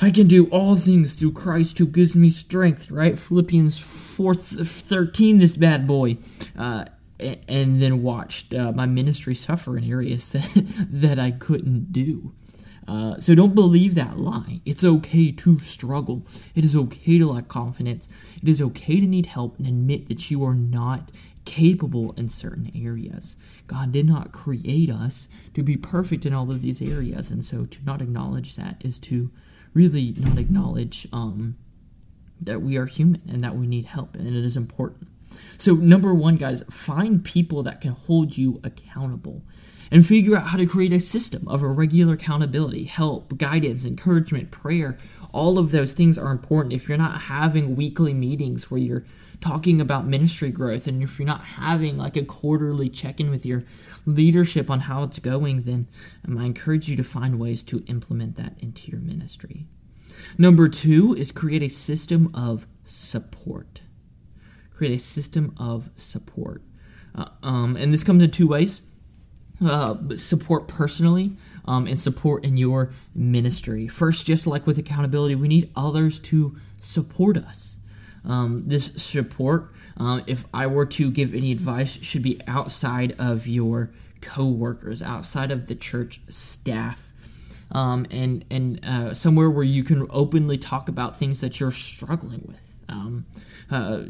I 0.00 0.10
can 0.10 0.26
do 0.26 0.46
all 0.50 0.76
things 0.76 1.14
through 1.14 1.32
Christ 1.32 1.78
who 1.78 1.86
gives 1.86 2.14
me 2.14 2.28
strength. 2.28 2.90
Right, 2.90 3.18
Philippians 3.18 3.78
four 3.78 4.34
thirteen. 4.34 5.38
This 5.38 5.56
bad 5.56 5.86
boy. 5.86 6.18
Uh, 6.56 6.84
and 7.18 7.80
then 7.80 8.02
watched 8.02 8.52
uh, 8.52 8.72
my 8.72 8.84
ministry 8.84 9.34
suffer 9.34 9.78
in 9.78 9.90
areas 9.90 10.32
that, 10.32 10.86
that 10.90 11.18
I 11.18 11.30
couldn't 11.30 11.90
do. 11.90 12.34
Uh, 12.88 13.18
so 13.18 13.34
don't 13.34 13.54
believe 13.54 13.94
that 13.94 14.18
lie. 14.18 14.60
It's 14.64 14.84
okay 14.84 15.32
to 15.32 15.58
struggle. 15.58 16.24
It 16.54 16.64
is 16.64 16.76
okay 16.76 17.18
to 17.18 17.26
lack 17.26 17.48
confidence. 17.48 18.08
It 18.40 18.48
is 18.48 18.62
okay 18.62 19.00
to 19.00 19.06
need 19.06 19.26
help 19.26 19.58
and 19.58 19.66
admit 19.66 20.08
that 20.08 20.30
you 20.30 20.44
are 20.44 20.54
not 20.54 21.10
capable 21.44 22.12
in 22.12 22.28
certain 22.28 22.70
areas. 22.74 23.36
God 23.66 23.92
did 23.92 24.06
not 24.06 24.32
create 24.32 24.90
us 24.90 25.28
to 25.54 25.62
be 25.62 25.76
perfect 25.76 26.26
in 26.26 26.34
all 26.34 26.50
of 26.50 26.62
these 26.62 26.82
areas, 26.82 27.30
and 27.30 27.42
so 27.42 27.64
to 27.64 27.84
not 27.84 28.02
acknowledge 28.02 28.56
that 28.56 28.82
is 28.84 28.98
to 29.00 29.30
really 29.72 30.14
not 30.18 30.38
acknowledge 30.38 31.06
um, 31.12 31.56
that 32.40 32.62
we 32.62 32.76
are 32.76 32.86
human 32.86 33.22
and 33.28 33.42
that 33.42 33.56
we 33.56 33.66
need 33.66 33.86
help, 33.86 34.14
and 34.14 34.26
it 34.26 34.34
is 34.34 34.56
important. 34.56 35.08
So, 35.58 35.74
number 35.74 36.14
one, 36.14 36.36
guys, 36.36 36.62
find 36.70 37.24
people 37.24 37.62
that 37.64 37.80
can 37.80 37.92
hold 37.92 38.36
you 38.36 38.60
accountable 38.62 39.42
and 39.90 40.06
figure 40.06 40.36
out 40.36 40.48
how 40.48 40.58
to 40.58 40.66
create 40.66 40.92
a 40.92 41.00
system 41.00 41.46
of 41.48 41.62
regular 41.62 42.14
accountability, 42.14 42.84
help, 42.84 43.36
guidance, 43.38 43.84
encouragement, 43.84 44.50
prayer. 44.50 44.96
All 45.32 45.58
of 45.58 45.70
those 45.70 45.92
things 45.92 46.16
are 46.18 46.32
important. 46.32 46.72
If 46.74 46.88
you're 46.88 46.98
not 46.98 47.22
having 47.22 47.76
weekly 47.76 48.14
meetings 48.14 48.70
where 48.70 48.80
you're 48.80 49.04
talking 49.40 49.80
about 49.80 50.06
ministry 50.06 50.50
growth, 50.50 50.86
and 50.86 51.02
if 51.02 51.18
you're 51.18 51.26
not 51.26 51.44
having 51.44 51.96
like 51.96 52.16
a 52.16 52.24
quarterly 52.24 52.88
check 52.88 53.20
in 53.20 53.30
with 53.30 53.44
your 53.44 53.62
leadership 54.06 54.70
on 54.70 54.80
how 54.80 55.02
it's 55.02 55.18
going, 55.18 55.62
then 55.62 55.88
um, 56.26 56.38
I 56.38 56.44
encourage 56.44 56.88
you 56.88 56.96
to 56.96 57.04
find 57.04 57.38
ways 57.38 57.62
to 57.64 57.84
implement 57.86 58.36
that 58.36 58.54
into 58.58 58.90
your 58.90 59.00
ministry. 59.00 59.66
Number 60.38 60.68
two 60.68 61.14
is 61.14 61.32
create 61.32 61.62
a 61.62 61.68
system 61.68 62.30
of 62.34 62.66
support. 62.84 63.82
Create 64.72 64.94
a 64.94 64.98
system 64.98 65.54
of 65.58 65.90
support. 65.96 66.62
Uh, 67.14 67.26
um, 67.42 67.76
and 67.76 67.92
this 67.92 68.04
comes 68.04 68.22
in 68.22 68.30
two 68.30 68.48
ways 68.48 68.82
uh, 69.64 69.96
support 70.16 70.68
personally 70.68 71.32
um, 71.64 71.86
and 71.86 71.98
support 71.98 72.44
in 72.44 72.56
your 72.56 72.92
ministry. 73.14 73.88
First, 73.88 74.26
just 74.26 74.46
like 74.46 74.66
with 74.66 74.78
accountability, 74.78 75.34
we 75.34 75.48
need 75.48 75.70
others 75.74 76.20
to 76.20 76.56
support 76.78 77.36
us. 77.36 77.78
Um, 78.24 78.64
this 78.66 78.86
support, 78.96 79.72
um, 79.96 80.22
if 80.26 80.44
I 80.52 80.66
were 80.66 80.86
to 80.86 81.10
give 81.10 81.34
any 81.34 81.52
advice, 81.52 82.02
should 82.02 82.22
be 82.22 82.40
outside 82.48 83.14
of 83.18 83.46
your 83.46 83.92
co-workers, 84.20 85.02
outside 85.02 85.50
of 85.52 85.68
the 85.68 85.74
church 85.74 86.20
staff. 86.28 87.12
Um, 87.70 88.06
and 88.12 88.44
and 88.48 88.84
uh, 88.84 89.12
somewhere 89.12 89.50
where 89.50 89.64
you 89.64 89.82
can 89.82 90.06
openly 90.10 90.56
talk 90.56 90.88
about 90.88 91.16
things 91.16 91.40
that 91.40 91.58
you're 91.58 91.72
struggling 91.72 92.44
with. 92.46 92.84
Um, 92.88 93.26
uh, 93.70 94.04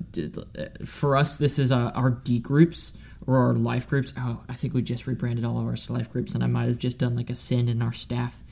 for 0.84 1.16
us, 1.16 1.38
this 1.38 1.58
is 1.58 1.72
uh, 1.72 1.90
our 1.94 2.10
D 2.10 2.38
groups 2.38 2.92
or 3.26 3.38
our 3.38 3.54
life 3.54 3.88
groups. 3.88 4.12
Oh, 4.16 4.42
I 4.49 4.54
think 4.54 4.75
we 4.75 4.83
just 4.83 5.06
rebranded 5.06 5.45
all 5.45 5.59
of 5.59 5.66
our 5.66 5.76
life 5.95 6.11
groups, 6.11 6.35
and 6.35 6.45
I 6.45 6.47
might 6.47 6.68
have 6.68 6.78
just 6.78 6.99
done 6.99 7.16
like 7.16 7.30
a 7.30 7.35
sin 7.35 7.68
in 7.68 7.83
our 7.83 7.92
staff. 7.92 8.42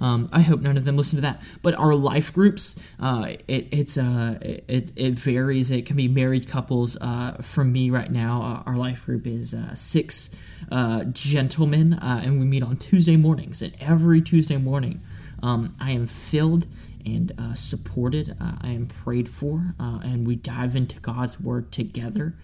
Um, 0.00 0.28
I 0.32 0.40
hope 0.40 0.60
none 0.60 0.76
of 0.76 0.84
them 0.84 0.96
listen 0.96 1.16
to 1.16 1.22
that. 1.22 1.42
But 1.62 1.74
our 1.74 1.94
life 1.94 2.32
groups, 2.32 2.76
uh, 3.00 3.34
it, 3.46 3.68
it's 3.70 3.96
uh, 3.96 4.38
it, 4.40 4.92
it 4.96 5.14
varies. 5.14 5.70
It 5.70 5.86
can 5.86 5.96
be 5.96 6.08
married 6.08 6.48
couples. 6.48 6.96
Uh, 7.00 7.38
for 7.42 7.64
me 7.64 7.90
right 7.90 8.10
now, 8.10 8.42
uh, 8.42 8.70
our 8.70 8.76
life 8.76 9.06
group 9.06 9.26
is 9.26 9.54
uh, 9.54 9.74
six 9.74 10.30
uh, 10.70 11.04
gentlemen, 11.04 11.98
and 12.00 12.40
we 12.40 12.46
meet 12.46 12.62
on 12.62 12.76
Tuesday 12.76 13.16
mornings. 13.16 13.62
And 13.62 13.74
every 13.80 14.20
Tuesday 14.20 14.56
morning, 14.56 15.00
um, 15.42 15.76
I 15.80 15.92
am 15.92 16.06
filled 16.06 16.66
and 17.06 17.32
supported. 17.54 18.36
I 18.40 18.72
am 18.72 18.86
prayed 18.86 19.28
for, 19.28 19.74
and 19.78 20.26
we 20.26 20.36
dive 20.36 20.74
into 20.74 20.98
God's 21.00 21.38
word 21.38 21.70
together 21.70 22.34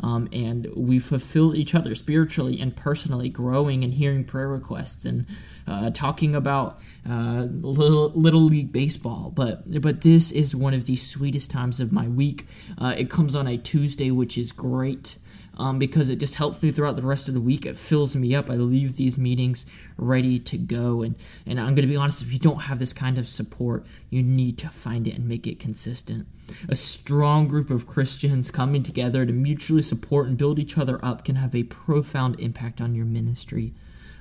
um, 0.00 0.28
and 0.32 0.68
we 0.76 0.98
fulfill 0.98 1.54
each 1.54 1.74
other 1.74 1.94
spiritually 1.94 2.60
and 2.60 2.74
personally, 2.76 3.28
growing 3.28 3.84
and 3.84 3.94
hearing 3.94 4.24
prayer 4.24 4.48
requests 4.48 5.04
and 5.04 5.26
uh, 5.66 5.90
talking 5.90 6.34
about 6.34 6.78
uh, 7.08 7.46
little, 7.50 8.10
little 8.10 8.42
league 8.42 8.72
baseball. 8.72 9.32
But 9.34 9.80
but 9.80 10.02
this 10.02 10.30
is 10.30 10.54
one 10.54 10.74
of 10.74 10.86
the 10.86 10.96
sweetest 10.96 11.50
times 11.50 11.80
of 11.80 11.92
my 11.92 12.08
week. 12.08 12.46
Uh, 12.76 12.94
it 12.96 13.10
comes 13.10 13.34
on 13.34 13.46
a 13.46 13.56
Tuesday, 13.56 14.10
which 14.10 14.38
is 14.38 14.52
great 14.52 15.18
um, 15.58 15.78
because 15.78 16.08
it 16.08 16.20
just 16.20 16.36
helps 16.36 16.62
me 16.62 16.70
throughout 16.70 16.96
the 16.96 17.02
rest 17.02 17.28
of 17.28 17.34
the 17.34 17.40
week. 17.40 17.66
It 17.66 17.76
fills 17.76 18.14
me 18.14 18.34
up. 18.34 18.48
I 18.48 18.54
leave 18.54 18.96
these 18.96 19.18
meetings 19.18 19.66
ready 19.96 20.38
to 20.38 20.56
go. 20.56 21.02
And, 21.02 21.16
and 21.46 21.58
I'm 21.58 21.74
going 21.74 21.86
to 21.86 21.92
be 21.92 21.96
honest, 21.96 22.22
if 22.22 22.32
you 22.32 22.38
don't 22.38 22.62
have 22.62 22.78
this 22.78 22.92
kind 22.92 23.18
of 23.18 23.28
support, 23.28 23.84
you 24.10 24.22
need 24.22 24.56
to 24.58 24.68
find 24.68 25.06
it 25.06 25.16
and 25.16 25.28
make 25.28 25.46
it 25.46 25.58
consistent. 25.58 26.26
A 26.68 26.74
strong 26.74 27.48
group 27.48 27.70
of 27.70 27.86
Christians 27.86 28.50
coming 28.50 28.82
together 28.82 29.26
to 29.26 29.32
mutually 29.32 29.82
support 29.82 30.28
and 30.28 30.38
build 30.38 30.58
each 30.58 30.78
other 30.78 30.98
up 31.04 31.24
can 31.24 31.36
have 31.36 31.54
a 31.54 31.64
profound 31.64 32.38
impact 32.40 32.80
on 32.80 32.94
your 32.94 33.04
ministry. 33.04 33.74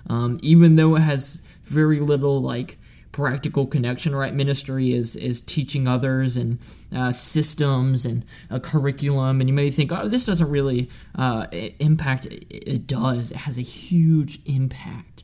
Um, 0.09 0.39
even 0.41 0.75
though 0.75 0.95
it 0.95 1.01
has 1.01 1.41
very 1.63 1.99
little 1.99 2.41
like 2.41 2.77
practical 3.11 3.65
connection 3.65 4.15
right? 4.15 4.33
Ministry 4.33 4.93
is 4.93 5.15
is 5.15 5.41
teaching 5.41 5.87
others 5.87 6.37
and 6.37 6.59
uh, 6.95 7.11
systems 7.11 8.05
and 8.05 8.25
a 8.49 8.59
curriculum. 8.59 9.41
And 9.41 9.49
you 9.49 9.53
may 9.53 9.69
think 9.71 9.91
oh 9.91 10.07
this 10.07 10.25
doesn't 10.25 10.49
really 10.49 10.89
uh, 11.15 11.47
impact. 11.79 12.27
It 12.29 12.87
does. 12.87 13.31
It 13.31 13.37
has 13.37 13.57
a 13.57 13.61
huge 13.61 14.39
impact 14.45 15.23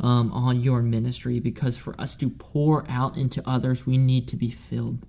um, 0.00 0.32
on 0.32 0.60
your 0.60 0.82
ministry 0.82 1.40
because 1.40 1.78
for 1.78 1.98
us 2.00 2.16
to 2.16 2.30
pour 2.30 2.84
out 2.88 3.16
into 3.16 3.42
others 3.46 3.86
we 3.86 3.98
need 3.98 4.28
to 4.28 4.36
be 4.36 4.50
filled. 4.50 5.06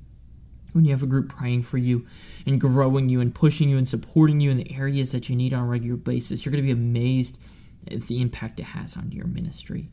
When 0.72 0.86
you 0.86 0.92
have 0.92 1.04
a 1.04 1.08
group 1.08 1.30
praying 1.30 1.64
for 1.64 1.78
you 1.78 2.08
and 2.48 2.60
growing 2.60 3.08
you 3.08 3.22
and 3.22 3.34
pushing 3.34 3.70
you 3.70 3.78
and 3.78 3.88
supporting 3.88 4.40
you 4.40 4.50
in 4.50 4.58
the 4.58 4.76
areas 4.76 5.12
that 5.12 5.30
you 5.30 5.36
need 5.36 5.54
on 5.54 5.64
a 5.64 5.68
regular 5.68 5.98
basis 5.98 6.44
you're 6.44 6.52
going 6.52 6.64
to 6.64 6.66
be 6.66 6.72
amazed 6.72 7.38
at 7.92 8.02
the 8.04 8.22
impact 8.22 8.60
it 8.60 8.64
has 8.64 8.98
on 8.98 9.12
your 9.12 9.28
ministry 9.28 9.90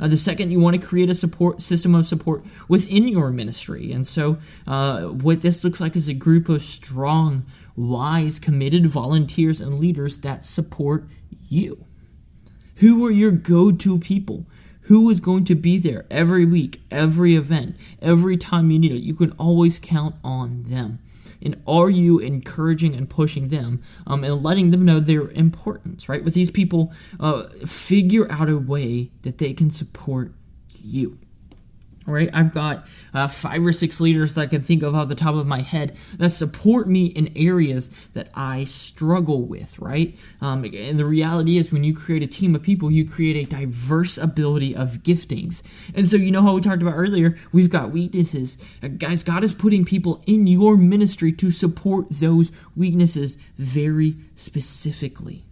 uh, 0.00 0.08
the 0.08 0.16
second, 0.16 0.50
you 0.50 0.60
want 0.60 0.80
to 0.80 0.86
create 0.86 1.10
a 1.10 1.14
support 1.14 1.60
system 1.60 1.94
of 1.94 2.06
support 2.06 2.44
within 2.68 3.08
your 3.08 3.30
ministry. 3.30 3.92
And 3.92 4.06
so, 4.06 4.38
uh, 4.66 5.02
what 5.06 5.42
this 5.42 5.64
looks 5.64 5.80
like 5.80 5.96
is 5.96 6.08
a 6.08 6.14
group 6.14 6.48
of 6.48 6.62
strong, 6.62 7.44
wise, 7.76 8.38
committed 8.38 8.86
volunteers 8.86 9.60
and 9.60 9.74
leaders 9.74 10.18
that 10.18 10.44
support 10.44 11.04
you. 11.48 11.84
Who 12.76 13.04
are 13.06 13.10
your 13.10 13.32
go 13.32 13.72
to 13.72 13.98
people? 13.98 14.46
Who 14.82 15.10
is 15.10 15.20
going 15.20 15.44
to 15.46 15.54
be 15.54 15.78
there 15.78 16.06
every 16.10 16.46
week, 16.46 16.80
every 16.90 17.34
event, 17.34 17.76
every 18.00 18.36
time 18.36 18.70
you 18.70 18.78
need 18.78 18.92
it? 18.92 19.02
You 19.02 19.14
can 19.14 19.32
always 19.32 19.78
count 19.78 20.14
on 20.24 20.62
them. 20.64 21.00
And 21.42 21.60
are 21.66 21.90
you 21.90 22.18
encouraging 22.18 22.94
and 22.94 23.08
pushing 23.08 23.48
them 23.48 23.82
um, 24.06 24.24
and 24.24 24.42
letting 24.42 24.70
them 24.70 24.84
know 24.84 25.00
their 25.00 25.28
importance, 25.28 26.08
right? 26.08 26.24
With 26.24 26.34
these 26.34 26.50
people, 26.50 26.92
uh, 27.20 27.44
figure 27.66 28.30
out 28.30 28.48
a 28.48 28.58
way 28.58 29.10
that 29.22 29.38
they 29.38 29.52
can 29.52 29.70
support 29.70 30.32
you 30.82 31.18
right? 32.08 32.30
I've 32.32 32.52
got 32.52 32.86
uh, 33.14 33.28
five 33.28 33.64
or 33.64 33.72
six 33.72 34.00
leaders 34.00 34.34
that 34.34 34.42
I 34.42 34.46
can 34.46 34.62
think 34.62 34.82
of 34.82 34.94
off 34.94 35.08
the 35.08 35.14
top 35.14 35.34
of 35.34 35.46
my 35.46 35.60
head 35.60 35.96
that 36.16 36.30
support 36.30 36.88
me 36.88 37.06
in 37.06 37.30
areas 37.36 37.88
that 38.14 38.28
I 38.34 38.64
struggle 38.64 39.42
with, 39.42 39.78
right? 39.78 40.16
Um, 40.40 40.64
and 40.64 40.98
the 40.98 41.04
reality 41.04 41.56
is, 41.56 41.72
when 41.72 41.84
you 41.84 41.94
create 41.94 42.22
a 42.22 42.26
team 42.26 42.54
of 42.54 42.62
people, 42.62 42.90
you 42.90 43.08
create 43.08 43.36
a 43.36 43.50
diverse 43.50 44.18
ability 44.18 44.74
of 44.74 45.02
giftings. 45.02 45.62
And 45.94 46.06
so, 46.06 46.16
you 46.16 46.30
know 46.30 46.42
how 46.42 46.54
we 46.54 46.60
talked 46.60 46.82
about 46.82 46.94
earlier, 46.96 47.36
we've 47.52 47.70
got 47.70 47.90
weaknesses. 47.90 48.58
Uh, 48.82 48.88
guys, 48.88 49.22
God 49.22 49.44
is 49.44 49.54
putting 49.54 49.84
people 49.84 50.22
in 50.26 50.46
your 50.46 50.76
ministry 50.76 51.32
to 51.32 51.50
support 51.50 52.06
those 52.10 52.52
weaknesses 52.76 53.38
very 53.56 54.16
specifically. 54.34 55.47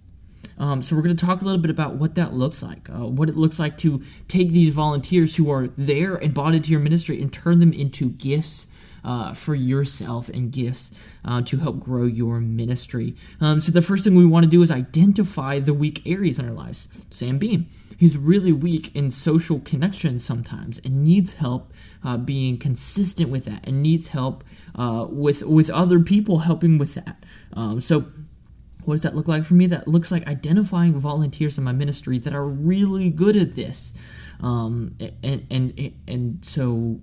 Um, 0.59 0.83
so 0.83 0.97
we're 0.97 1.03
going 1.03 1.17
to 1.17 1.27
talk 1.27 1.43
a 1.43 1.45
little 1.45 1.61
bit 1.61 1.71
about 1.71 1.95
what 1.95 2.15
that 2.15 2.33
looks 2.33 2.63
like, 2.63 2.89
uh, 2.91 3.07
what 3.07 3.29
it 3.29 3.37
looks 3.37 3.59
like 3.59 3.77
to 3.79 4.03
take 4.29 4.51
these 4.51 4.73
volunteers 4.73 5.37
who 5.37 5.51
are 5.51 5.69
there 5.77 6.17
and 6.17 6.33
bought 6.33 6.55
into 6.55 6.71
your 6.71 6.81
ministry 6.81 7.21
and 7.21 7.33
turn 7.33 7.59
them 7.59 7.73
into 7.73 8.11
gifts. 8.11 8.67
Uh, 9.05 9.33
for 9.33 9.55
yourself 9.55 10.29
and 10.31 10.51
gifts 10.51 10.91
uh, 11.25 11.41
to 11.41 11.59
help 11.59 11.79
grow 11.79 12.07
your 12.07 12.41
ministry. 12.41 13.15
Um, 13.41 13.61
so, 13.61 13.71
the 13.71 13.81
first 13.81 14.03
thing 14.03 14.17
we 14.17 14.27
want 14.27 14.45
to 14.45 14.51
do 14.51 14.63
is 14.63 14.71
identify 14.73 15.61
the 15.61 15.73
weak 15.73 16.03
areas 16.05 16.41
in 16.41 16.49
our 16.49 16.53
lives. 16.53 17.07
Sam 17.09 17.39
Beam, 17.39 17.69
he's 17.97 18.17
really 18.17 18.51
weak 18.51 18.93
in 18.97 19.13
social 19.13 19.61
connections 19.61 20.25
sometimes 20.25 20.81
and 20.81 21.05
needs 21.05 21.35
help 21.35 21.73
uh, 22.03 22.17
being 22.17 22.59
consistent 22.59 23.31
with 23.31 23.45
that 23.45 23.65
and 23.65 23.81
needs 23.81 24.09
help 24.09 24.43
uh, 24.75 25.07
with, 25.09 25.45
with 25.45 25.71
other 25.71 26.01
people 26.01 26.41
helping 26.41 26.77
with 26.77 26.95
that. 26.95 27.23
Um, 27.53 27.79
so, 27.79 28.07
what 28.87 28.95
does 28.95 29.03
that 29.03 29.15
look 29.15 29.29
like 29.29 29.45
for 29.45 29.55
me? 29.55 29.67
That 29.67 29.89
looks 29.89 30.11
like 30.11 30.27
identifying 30.27 30.99
volunteers 30.99 31.59
in 31.59 31.65
my 31.65 31.73
ministry 31.73 32.19
that 32.19 32.35
are 32.35 32.47
really 32.47 33.11
good 33.11 33.37
at 33.37 33.55
this. 33.55 33.93
Um, 34.41 34.97
and, 35.23 35.47
and, 35.51 35.93
and 36.07 36.45
so 36.45 37.01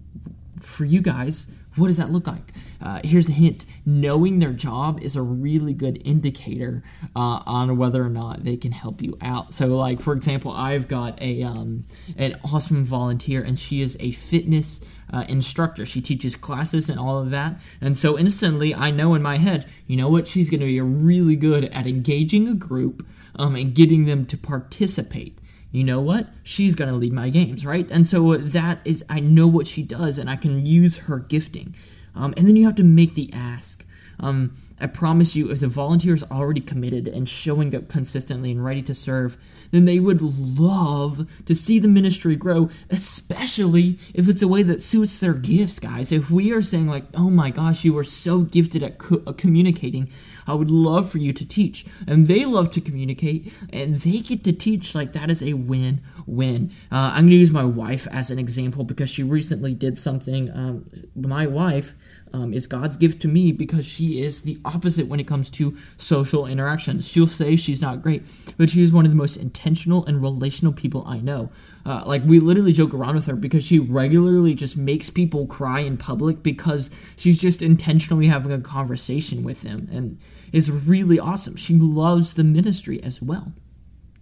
for 0.62 0.86
you 0.86 1.02
guys, 1.02 1.48
what 1.76 1.88
does 1.88 1.98
that 1.98 2.12
look 2.12 2.28
like? 2.28 2.54
Uh, 2.82 3.00
here's 3.04 3.26
the 3.26 3.34
hint 3.34 3.66
knowing 3.86 4.40
their 4.40 4.52
job 4.52 5.02
is 5.02 5.16
a 5.16 5.22
really 5.22 5.74
good 5.74 6.06
indicator 6.08 6.84
uh, 7.16 7.42
on 7.46 7.78
whether 7.78 8.04
or 8.04 8.10
not 8.10 8.44
they 8.44 8.58
can 8.58 8.72
help 8.72 9.02
you 9.02 9.18
out. 9.22 9.54
So, 9.54 9.68
like, 9.68 10.00
for 10.00 10.14
example, 10.14 10.52
I've 10.52 10.88
got 10.88 11.20
a 11.22 11.44
um, 11.44 11.86
an 12.18 12.40
awesome 12.44 12.86
volunteer, 12.86 13.42
and 13.42 13.58
she 13.58 13.82
is 13.82 13.98
a 14.00 14.12
fitness 14.12 14.82
uh, 15.12 15.26
instructor. 15.28 15.86
She 15.86 16.02
teaches 16.02 16.36
classes 16.36 16.90
and 16.90 17.00
all 17.00 17.18
of 17.18 17.30
that. 17.32 17.56
And 17.82 17.98
so 17.98 18.18
instantly, 18.18 18.74
I 18.74 18.92
know 18.92 19.14
in 19.14 19.22
my 19.22 19.38
head, 19.38 19.66
you 19.88 19.98
know 19.98 20.10
what? 20.10 20.28
She's 20.28 20.50
going 20.50 20.60
to 20.60 20.66
be 20.66 20.82
really 20.82 21.36
good 21.36 21.66
at 21.66 21.88
engaging 21.88 22.48
a 22.48 22.54
group 22.54 23.06
um, 23.36 23.56
and 23.56 23.74
getting 23.74 24.06
them 24.06 24.26
to 24.28 24.38
participate. 24.38 25.38
You 25.72 25.84
know 25.84 26.02
what? 26.02 26.28
She's 26.44 26.76
going 26.76 26.90
to 26.90 26.96
lead 26.96 27.14
my 27.14 27.30
games, 27.30 27.66
right? 27.66 27.90
And 27.90 28.06
so 28.06 28.38
that 28.38 28.80
is, 28.86 29.04
I 29.10 29.20
know 29.20 29.48
what 29.48 29.66
she 29.66 29.82
does 29.82 30.20
and 30.20 30.30
I 30.30 30.36
can 30.36 30.66
use 30.66 30.98
her 31.00 31.20
gifting. 31.20 31.76
Um, 32.16 32.34
and 32.38 32.48
then 32.48 32.56
you 32.56 32.66
have 32.66 32.76
to 32.76 32.84
make 32.84 33.16
the 33.16 33.32
ask. 33.34 33.84
Um, 34.20 34.56
I 34.84 34.88
promise 34.88 35.34
you, 35.34 35.50
if 35.50 35.62
the 35.62 35.68
volunteers 35.68 36.24
already 36.24 36.60
committed 36.60 37.08
and 37.08 37.28
showing 37.30 37.74
up 37.74 37.88
consistently 37.88 38.52
and 38.52 38.66
ready 38.66 38.82
to 38.82 38.94
serve, 38.94 39.38
then 39.72 39.86
they 39.86 39.98
would 39.98 40.22
love 40.22 41.26
to 41.46 41.56
see 41.56 41.80
the 41.80 41.88
ministry 41.88 42.36
grow, 42.36 42.70
especially 42.90 43.98
if 44.14 44.28
it's 44.28 44.42
a 44.42 44.48
way 44.48 44.62
that 44.64 44.82
suits 44.82 45.22
their 45.22 45.36
gifts, 45.36 45.80
guys. 45.80 46.12
If 46.12 46.30
we 46.30 46.52
are 46.52 46.62
saying, 46.62 46.88
like, 46.88 47.06
oh 47.14 47.30
my 47.30 47.50
gosh, 47.50 47.86
you 47.86 47.98
are 47.98 48.04
so 48.04 48.42
gifted 48.42 48.84
at 48.84 48.98
co- 48.98 49.20
communicating, 49.38 50.10
I 50.46 50.54
would 50.54 50.70
love 50.70 51.10
for 51.10 51.18
you 51.18 51.32
to 51.32 51.48
teach. 51.48 51.86
And 52.06 52.28
they 52.28 52.44
love 52.44 52.70
to 52.72 52.82
communicate, 52.82 53.54
and 53.72 53.96
they 53.96 54.20
get 54.20 54.44
to 54.44 54.52
teach. 54.52 54.94
Like, 54.94 55.14
that 55.14 55.32
is 55.32 55.42
a 55.42 55.54
win 55.54 56.02
win. 56.28 56.72
Uh, 56.92 57.12
I'm 57.14 57.24
going 57.24 57.32
to 57.32 57.38
use 57.38 57.52
my 57.52 57.64
wife 57.64 58.06
as 58.12 58.32
an 58.32 58.40
example 58.40 58.84
because 58.84 59.10
she 59.10 59.24
recently 59.24 59.74
did 59.74 59.98
something. 59.98 60.52
Um, 60.52 60.90
my 61.16 61.48
wife 61.48 61.96
um, 62.34 62.52
is 62.52 62.66
God's 62.66 62.98
gift 62.98 63.22
to 63.22 63.28
me 63.28 63.52
because 63.52 63.86
she 63.86 64.22
is 64.22 64.42
the 64.42 64.58
opposite 64.66 65.08
when 65.08 65.20
it 65.20 65.28
comes 65.28 65.52
to 65.52 65.76
social 65.98 66.48
interactions. 66.48 67.08
She'll 67.08 67.28
say 67.28 67.56
she's 67.56 67.82
not 67.82 68.02
great, 68.02 68.26
but 68.58 68.70
she 68.70 68.82
is 68.82 68.92
one 68.92 69.06
of 69.06 69.12
the 69.12 69.18
most 69.18 69.38
intentional 69.38 70.04
and 70.06 70.22
relational 70.22 70.74
people 70.74 71.04
I 71.08 71.20
know. 71.20 71.52
Uh, 71.86 72.04
like, 72.06 72.24
we 72.26 72.40
literally 72.40 72.74
joke 72.74 72.94
around 72.94 73.16
with 73.16 73.28
her 73.28 73.36
because 73.36 73.66
she 73.66 73.78
regularly 73.78 74.56
just 74.56 74.76
makes 74.76 75.10
people 75.10 75.46
cry 75.46 75.82
in 75.82 75.98
public 75.98 76.42
because 76.42 76.90
she's 77.16 77.40
just 77.40 77.62
intentionally 77.62 78.28
having 78.28 78.52
a 78.52 78.60
conversation 78.60 79.44
with 79.44 79.62
them 79.62 79.88
and 79.92 80.18
is 80.52 80.72
really 80.72 81.20
awesome. 81.20 81.56
She 81.56 81.76
loves 81.76 82.34
the 82.34 82.44
ministry 82.44 83.02
as 83.04 83.22
well. 83.22 83.54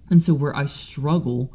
And 0.10 0.22
so, 0.22 0.34
where 0.34 0.56
I 0.56 0.66
struggle 0.66 1.54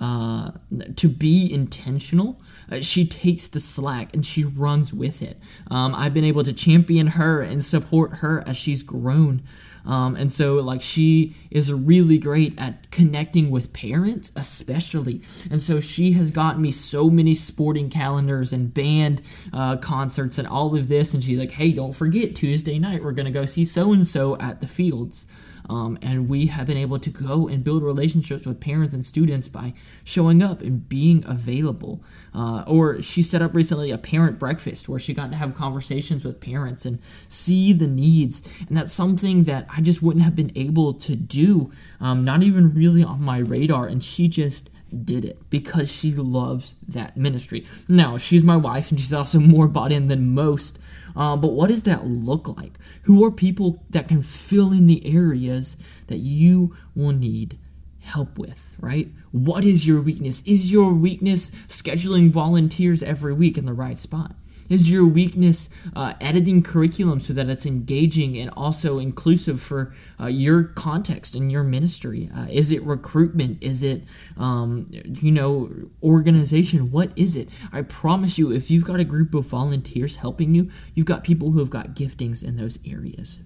uh, 0.00 0.52
to 0.96 1.08
be 1.08 1.52
intentional, 1.52 2.40
uh, 2.70 2.80
she 2.80 3.06
takes 3.06 3.48
the 3.48 3.60
slack 3.60 4.14
and 4.14 4.24
she 4.24 4.44
runs 4.44 4.92
with 4.92 5.22
it. 5.22 5.38
Um, 5.70 5.94
I've 5.94 6.14
been 6.14 6.24
able 6.24 6.44
to 6.44 6.52
champion 6.52 7.08
her 7.08 7.40
and 7.40 7.64
support 7.64 8.16
her 8.16 8.42
as 8.46 8.56
she's 8.56 8.82
grown. 8.82 9.42
Um, 9.84 10.16
and 10.16 10.30
so, 10.30 10.56
like, 10.56 10.82
she 10.82 11.34
is 11.50 11.72
really 11.72 12.18
great 12.18 12.60
at 12.60 12.90
connecting 12.90 13.50
with 13.50 13.72
parents, 13.72 14.30
especially. 14.36 15.22
And 15.50 15.60
so, 15.60 15.80
she 15.80 16.12
has 16.12 16.30
gotten 16.30 16.60
me 16.60 16.70
so 16.70 17.08
many 17.08 17.32
sporting 17.32 17.88
calendars 17.88 18.52
and 18.52 18.72
band 18.72 19.22
uh, 19.52 19.76
concerts 19.78 20.38
and 20.38 20.46
all 20.46 20.76
of 20.76 20.88
this. 20.88 21.14
And 21.14 21.24
she's 21.24 21.38
like, 21.38 21.52
hey, 21.52 21.72
don't 21.72 21.92
forget, 21.92 22.36
Tuesday 22.36 22.78
night, 22.78 23.02
we're 23.02 23.12
going 23.12 23.26
to 23.26 23.32
go 23.32 23.46
see 23.46 23.64
so 23.64 23.92
and 23.92 24.06
so 24.06 24.36
at 24.38 24.60
the 24.60 24.66
fields. 24.66 25.26
Um, 25.68 25.98
and 26.02 26.28
we 26.28 26.46
have 26.46 26.66
been 26.66 26.76
able 26.76 26.98
to 26.98 27.10
go 27.10 27.48
and 27.48 27.62
build 27.62 27.82
relationships 27.82 28.46
with 28.46 28.60
parents 28.60 28.94
and 28.94 29.04
students 29.04 29.48
by 29.48 29.74
showing 30.04 30.42
up 30.42 30.62
and 30.62 30.88
being 30.88 31.24
available. 31.26 32.02
Uh, 32.34 32.64
or 32.66 33.02
she 33.02 33.22
set 33.22 33.42
up 33.42 33.54
recently 33.54 33.90
a 33.90 33.98
parent 33.98 34.38
breakfast 34.38 34.88
where 34.88 34.98
she 34.98 35.14
got 35.14 35.30
to 35.30 35.36
have 35.36 35.54
conversations 35.54 36.24
with 36.24 36.40
parents 36.40 36.84
and 36.84 37.00
see 37.28 37.72
the 37.72 37.86
needs. 37.86 38.42
And 38.68 38.76
that's 38.76 38.92
something 38.92 39.44
that 39.44 39.66
I 39.74 39.80
just 39.80 40.02
wouldn't 40.02 40.24
have 40.24 40.36
been 40.36 40.52
able 40.54 40.94
to 40.94 41.16
do, 41.16 41.70
um, 42.00 42.24
not 42.24 42.42
even 42.42 42.74
really 42.74 43.02
on 43.02 43.22
my 43.22 43.38
radar. 43.38 43.86
And 43.86 44.02
she 44.02 44.28
just 44.28 44.70
did 45.04 45.24
it 45.24 45.38
because 45.50 45.90
she 45.92 46.12
loves 46.12 46.76
that 46.86 47.16
ministry. 47.16 47.66
Now, 47.88 48.16
she's 48.16 48.42
my 48.42 48.56
wife 48.56 48.90
and 48.90 48.98
she's 48.98 49.12
also 49.12 49.38
more 49.38 49.68
bought 49.68 49.92
in 49.92 50.08
than 50.08 50.34
most. 50.34 50.78
Uh, 51.16 51.36
but 51.36 51.52
what 51.52 51.68
does 51.68 51.84
that 51.84 52.06
look 52.06 52.56
like? 52.56 52.78
Who 53.02 53.24
are 53.24 53.30
people 53.30 53.84
that 53.90 54.08
can 54.08 54.22
fill 54.22 54.72
in 54.72 54.86
the 54.86 55.06
areas 55.06 55.76
that 56.06 56.18
you 56.18 56.76
will 56.94 57.12
need 57.12 57.58
help 58.00 58.38
with, 58.38 58.74
right? 58.80 59.08
What 59.32 59.64
is 59.64 59.86
your 59.86 60.00
weakness? 60.00 60.42
Is 60.46 60.72
your 60.72 60.94
weakness 60.94 61.50
scheduling 61.66 62.30
volunteers 62.30 63.02
every 63.02 63.34
week 63.34 63.58
in 63.58 63.66
the 63.66 63.72
right 63.72 63.98
spot? 63.98 64.34
Is 64.68 64.90
your 64.90 65.06
weakness 65.06 65.68
uh, 65.96 66.14
editing 66.20 66.62
curriculum 66.62 67.20
so 67.20 67.32
that 67.32 67.48
it's 67.48 67.64
engaging 67.64 68.36
and 68.36 68.50
also 68.56 68.98
inclusive 68.98 69.60
for 69.60 69.94
uh, 70.20 70.26
your 70.26 70.64
context 70.64 71.34
and 71.34 71.50
your 71.50 71.64
ministry? 71.64 72.28
Uh, 72.36 72.46
is 72.50 72.70
it 72.70 72.82
recruitment? 72.82 73.62
Is 73.62 73.82
it, 73.82 74.04
um, 74.36 74.86
you 74.90 75.32
know, 75.32 75.70
organization? 76.02 76.90
What 76.90 77.12
is 77.16 77.36
it? 77.36 77.48
I 77.72 77.82
promise 77.82 78.38
you, 78.38 78.52
if 78.52 78.70
you've 78.70 78.84
got 78.84 79.00
a 79.00 79.04
group 79.04 79.34
of 79.34 79.46
volunteers 79.46 80.16
helping 80.16 80.54
you, 80.54 80.70
you've 80.94 81.06
got 81.06 81.24
people 81.24 81.52
who 81.52 81.60
have 81.60 81.70
got 81.70 81.94
giftings 81.94 82.44
in 82.44 82.56
those 82.56 82.78
areas. 82.84 83.38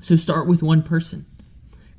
So 0.00 0.14
start 0.14 0.46
with 0.46 0.62
one 0.62 0.82
person 0.82 1.26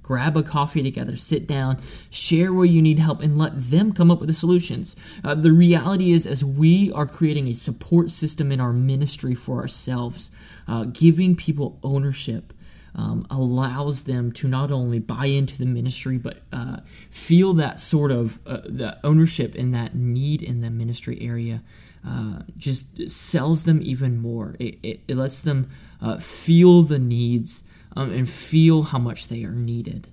grab 0.09 0.35
a 0.35 0.41
coffee 0.41 0.81
together, 0.81 1.15
sit 1.15 1.45
down, 1.45 1.77
share 2.09 2.51
where 2.51 2.65
you 2.65 2.81
need 2.81 2.97
help, 2.97 3.21
and 3.21 3.37
let 3.37 3.51
them 3.55 3.93
come 3.93 4.09
up 4.09 4.19
with 4.19 4.25
the 4.25 4.33
solutions. 4.33 4.95
Uh, 5.23 5.35
the 5.35 5.51
reality 5.51 6.11
is, 6.11 6.25
as 6.25 6.43
we 6.43 6.91
are 6.93 7.05
creating 7.05 7.47
a 7.47 7.53
support 7.53 8.09
system 8.09 8.51
in 8.51 8.59
our 8.59 8.73
ministry 8.73 9.35
for 9.35 9.57
ourselves, 9.59 10.31
uh, 10.67 10.85
giving 10.85 11.35
people 11.35 11.79
ownership. 11.83 12.53
Um, 12.95 13.27
allows 13.29 14.05
them 14.05 14.31
to 14.31 14.47
not 14.47 14.71
only 14.71 14.97
buy 14.97 15.27
into 15.27 15.59
the 15.59 15.67
ministry 15.67 16.17
but 16.17 16.39
uh, 16.51 16.77
feel 17.11 17.53
that 17.53 17.79
sort 17.79 18.11
of 18.11 18.39
uh, 18.47 18.61
the 18.65 18.97
ownership 19.03 19.53
and 19.53 19.75
that 19.75 19.93
need 19.93 20.41
in 20.41 20.61
the 20.61 20.71
ministry 20.71 21.19
area 21.21 21.61
uh, 22.05 22.39
just 22.57 23.11
sells 23.11 23.63
them 23.63 23.79
even 23.83 24.17
more 24.17 24.55
it, 24.57 24.79
it, 24.81 24.99
it 25.07 25.15
lets 25.15 25.39
them 25.41 25.69
uh, 26.01 26.17
feel 26.17 26.81
the 26.81 26.97
needs 26.97 27.63
um, 27.95 28.11
and 28.11 28.29
feel 28.29 28.83
how 28.83 28.99
much 28.99 29.27
they 29.27 29.43
are 29.43 29.51
needed. 29.51 30.07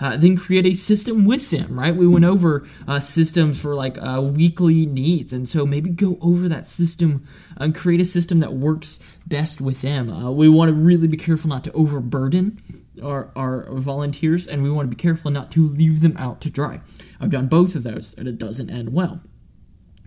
Uh, 0.00 0.16
then 0.16 0.36
create 0.36 0.66
a 0.66 0.74
system 0.74 1.24
with 1.24 1.50
them, 1.50 1.78
right? 1.78 1.94
We 1.94 2.06
went 2.06 2.24
over 2.24 2.66
uh, 2.88 2.98
systems 2.98 3.60
for 3.60 3.76
like 3.76 3.96
uh, 3.98 4.20
weekly 4.20 4.86
needs, 4.86 5.32
and 5.32 5.48
so 5.48 5.64
maybe 5.64 5.90
go 5.90 6.18
over 6.20 6.48
that 6.48 6.66
system 6.66 7.24
and 7.56 7.74
create 7.74 8.00
a 8.00 8.04
system 8.04 8.40
that 8.40 8.54
works 8.54 8.98
best 9.26 9.60
with 9.60 9.82
them. 9.82 10.12
Uh, 10.12 10.32
we 10.32 10.48
want 10.48 10.68
to 10.70 10.74
really 10.74 11.06
be 11.06 11.16
careful 11.16 11.48
not 11.48 11.62
to 11.64 11.72
overburden 11.72 12.60
our, 13.02 13.30
our 13.36 13.72
volunteers, 13.72 14.48
and 14.48 14.64
we 14.64 14.70
want 14.70 14.90
to 14.90 14.96
be 14.96 15.00
careful 15.00 15.30
not 15.30 15.52
to 15.52 15.66
leave 15.66 16.00
them 16.00 16.16
out 16.16 16.40
to 16.40 16.50
dry. 16.50 16.80
I've 17.20 17.30
done 17.30 17.46
both 17.46 17.76
of 17.76 17.84
those, 17.84 18.14
and 18.18 18.26
it 18.26 18.38
doesn't 18.38 18.70
end 18.70 18.92
well. 18.92 19.20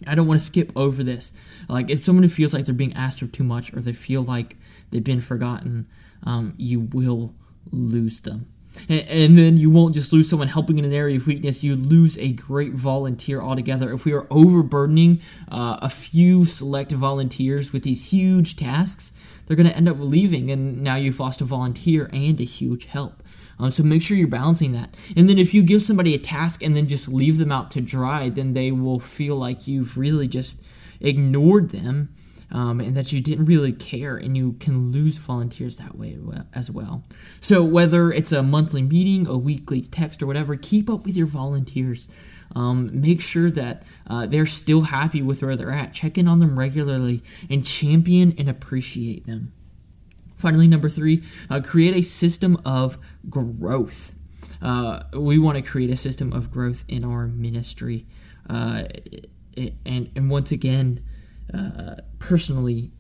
I 0.06 0.16
don't 0.16 0.28
want 0.28 0.40
to 0.40 0.46
skip 0.46 0.72
over 0.76 1.02
this. 1.02 1.34
Like, 1.70 1.90
if 1.90 2.04
somebody 2.04 2.28
feels 2.28 2.54
like 2.54 2.66
they're 2.66 2.76
being 2.76 2.94
asked 2.94 3.20
for 3.20 3.28
too 3.28 3.44
much, 3.44 3.74
or 3.74 3.80
they 3.80 3.94
feel 3.94 4.22
like 4.22 4.58
they've 4.92 5.04
been 5.04 5.22
forgotten, 5.22 5.88
um, 6.24 6.54
you 6.58 6.82
will 6.82 7.34
lose 7.72 8.22
them. 8.22 8.48
And, 8.90 9.38
then 9.38 9.58
you 9.58 9.72
won't 9.72 9.96
just 9.96 10.14
lose 10.14 10.30
someone 10.30 10.48
helping 10.48 10.78
in 10.78 10.86
an 10.86 10.94
area 10.94 11.18
of 11.18 11.26
weakness, 11.26 11.64
you 11.64 11.76
lose 11.76 12.18
a 12.20 12.32
great 12.32 12.74
volunteer 12.74 13.42
altogether. 13.42 13.92
If 13.92 14.06
we 14.06 14.14
are 14.14 14.28
overburdening 14.30 15.22
uh, 15.50 15.80
a 15.82 15.90
few 15.90 16.46
select 16.46 16.92
volunteers 16.92 17.74
with 17.74 17.84
these 17.84 18.12
huge 18.12 18.56
tasks, 18.56 19.12
they're 19.46 19.58
going 19.58 19.70
to 19.70 19.76
end 19.76 19.90
up 19.90 19.98
leaving, 20.00 20.52
and 20.52 20.82
now 20.82 20.96
you've 20.96 21.20
lost 21.20 21.42
a 21.42 21.46
volunteer 21.46 22.10
and 22.14 22.40
a 22.40 22.44
huge 22.44 22.86
help. 22.86 23.24
Um, 23.60 23.72
so 23.72 23.82
make 23.82 24.04
sure 24.04 24.16
you're 24.16 24.28
balancing 24.28 24.74
that. 24.74 24.96
And 25.16 25.28
then 25.28 25.40
if 25.40 25.54
you 25.54 25.64
give 25.64 25.82
somebody 25.82 26.14
a 26.14 26.20
task 26.20 26.62
and 26.62 26.76
then 26.76 26.88
just 26.88 27.08
leave 27.08 27.40
them 27.40 27.52
out 27.52 27.72
to 27.72 27.82
dry, 27.82 28.30
then 28.30 28.54
they 28.54 28.72
will 28.72 29.00
feel 29.00 29.36
like 29.36 29.68
you've 29.68 29.98
really 29.98 30.28
just 30.28 30.62
ignored 31.00 31.72
them 31.72 32.10
um, 32.52 32.80
and 32.80 32.96
that 32.96 33.12
you 33.12 33.22
didn't 33.22 33.46
really 33.46 33.74
care, 33.74 34.16
and 34.18 34.38
you 34.38 34.54
can 34.54 34.92
lose 34.92 35.18
volunteers 35.18 35.78
that 35.78 35.98
way 35.98 36.18
as 36.54 36.72
well. 36.72 37.04
So, 37.42 37.64
whether 37.64 38.12
it's 38.12 38.32
a 38.32 38.44
monthly 38.44 38.82
meeting, 38.82 39.28
a 39.28 39.38
weekly 39.38 39.82
text, 39.82 40.22
or 40.22 40.28
whatever, 40.28 40.56
keep 40.56 40.90
up 40.90 41.06
with 41.06 41.16
your 41.18 41.28
volunteers. 41.28 42.08
Um, 42.56 43.02
make 43.02 43.22
sure 43.22 43.52
that 43.52 43.84
uh, 44.10 44.26
they're 44.26 44.46
still 44.46 44.84
happy 44.84 45.22
with 45.22 45.44
where 45.44 45.58
they're 45.58 45.72
at. 45.72 45.92
Check 45.92 46.18
in 46.18 46.30
on 46.30 46.40
them 46.40 46.58
regularly 46.58 47.22
and 47.50 47.66
champion 47.66 48.34
and 48.38 48.50
appreciate 48.50 49.26
them. 49.26 49.52
Finally, 50.38 50.68
number 50.68 50.88
three, 50.88 51.24
uh, 51.50 51.60
create 51.60 51.96
a 51.96 52.02
system 52.02 52.60
of 52.64 52.98
growth. 53.30 54.14
Uh, 54.62 55.04
we 55.14 55.38
want 55.38 55.58
to 55.58 55.62
create 55.62 55.90
a 55.90 55.98
system 55.98 56.32
of 56.32 56.50
growth 56.50 56.84
in 56.88 57.04
our 57.04 57.28
ministry. 57.28 58.06
Uh, 58.50 58.84
and, 59.86 60.10
and 60.16 60.30
once 60.30 60.52
again, 60.52 61.04
uh, 61.54 61.96
personally 62.20 62.92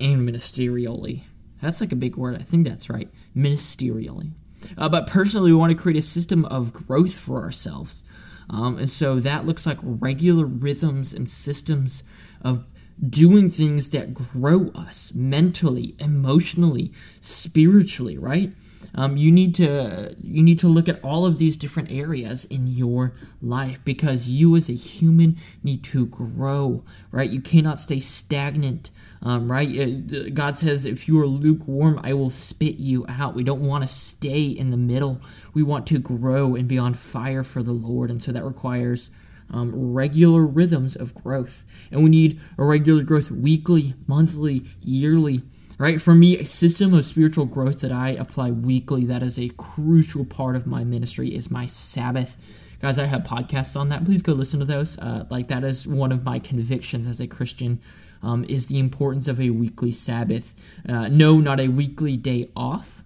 and 0.00 0.28
ministerially. 0.28 1.22
That's 1.62 1.80
like 1.80 1.92
a 1.92 1.96
big 1.96 2.16
word. 2.16 2.34
I 2.36 2.42
think 2.42 2.66
that's 2.66 2.90
right. 2.90 3.08
Ministerially. 3.36 4.32
Uh, 4.76 4.88
but 4.88 5.06
personally, 5.06 5.52
we 5.52 5.58
want 5.58 5.70
to 5.70 5.78
create 5.78 5.98
a 5.98 6.02
system 6.02 6.44
of 6.46 6.72
growth 6.72 7.18
for 7.18 7.42
ourselves. 7.42 8.02
Um, 8.50 8.78
and 8.78 8.90
so 8.90 9.20
that 9.20 9.46
looks 9.46 9.66
like 9.66 9.78
regular 9.82 10.44
rhythms 10.44 11.12
and 11.14 11.28
systems 11.28 12.02
of 12.42 12.66
doing 13.08 13.50
things 13.50 13.90
that 13.90 14.14
grow 14.14 14.68
us 14.74 15.12
mentally, 15.14 15.96
emotionally, 15.98 16.92
spiritually, 17.20 18.18
right? 18.18 18.50
Um, 18.94 19.16
you 19.16 19.32
need 19.32 19.54
to 19.56 20.14
you 20.22 20.42
need 20.42 20.58
to 20.60 20.68
look 20.68 20.88
at 20.88 21.02
all 21.02 21.26
of 21.26 21.38
these 21.38 21.56
different 21.56 21.90
areas 21.90 22.44
in 22.44 22.66
your 22.66 23.12
life 23.42 23.80
because 23.84 24.28
you 24.28 24.54
as 24.56 24.68
a 24.68 24.74
human 24.74 25.36
need 25.62 25.82
to 25.84 26.06
grow 26.06 26.84
right? 27.10 27.28
You 27.28 27.40
cannot 27.40 27.78
stay 27.78 28.00
stagnant 28.00 28.90
um, 29.22 29.50
right? 29.50 29.68
Uh, 29.68 30.28
god 30.32 30.56
says 30.56 30.86
if 30.86 31.08
you 31.08 31.20
are 31.20 31.26
lukewarm 31.26 31.98
i 32.04 32.12
will 32.12 32.30
spit 32.30 32.76
you 32.76 33.04
out. 33.08 33.34
We 33.34 33.42
don't 33.44 33.62
want 33.62 33.82
to 33.82 33.88
stay 33.88 34.44
in 34.44 34.70
the 34.70 34.76
middle. 34.76 35.20
We 35.52 35.62
want 35.62 35.86
to 35.88 35.98
grow 35.98 36.54
and 36.54 36.68
be 36.68 36.78
on 36.78 36.94
fire 36.94 37.42
for 37.42 37.62
the 37.62 37.72
lord 37.72 38.10
and 38.10 38.22
so 38.22 38.32
that 38.32 38.44
requires 38.44 39.10
um, 39.50 39.92
regular 39.92 40.44
rhythms 40.44 40.96
of 40.96 41.14
growth. 41.14 41.64
And 41.90 42.02
we 42.02 42.10
need 42.10 42.40
a 42.58 42.64
regular 42.64 43.02
growth 43.02 43.30
weekly 43.30 43.94
monthly 44.06 44.64
yearly 44.80 45.42
right? 45.78 46.00
For 46.00 46.14
me, 46.14 46.38
a 46.38 46.44
system 46.44 46.94
of 46.94 47.04
spiritual 47.04 47.46
growth 47.46 47.80
that 47.80 47.92
I 47.92 48.10
apply 48.10 48.50
weekly 48.50 49.04
that 49.06 49.22
is 49.22 49.38
a 49.38 49.48
crucial 49.50 50.24
part 50.24 50.56
of 50.56 50.66
my 50.66 50.84
ministry 50.84 51.34
is 51.34 51.50
my 51.50 51.66
Sabbath. 51.66 52.36
Guys, 52.80 52.98
I 52.98 53.06
have 53.06 53.22
podcasts 53.22 53.78
on 53.78 53.88
that. 53.88 54.04
Please 54.04 54.22
go 54.22 54.32
listen 54.32 54.60
to 54.60 54.66
those. 54.66 54.98
Uh, 54.98 55.24
like 55.30 55.46
that 55.48 55.64
is 55.64 55.86
one 55.86 56.12
of 56.12 56.24
my 56.24 56.38
convictions 56.38 57.06
as 57.06 57.20
a 57.20 57.26
Christian. 57.26 57.80
Um, 58.22 58.46
is 58.48 58.68
the 58.68 58.78
importance 58.78 59.28
of 59.28 59.38
a 59.38 59.50
weekly 59.50 59.90
Sabbath. 59.90 60.54
Uh, 60.88 61.08
no, 61.08 61.40
not 61.40 61.60
a 61.60 61.68
weekly 61.68 62.16
day 62.16 62.48
off, 62.56 63.02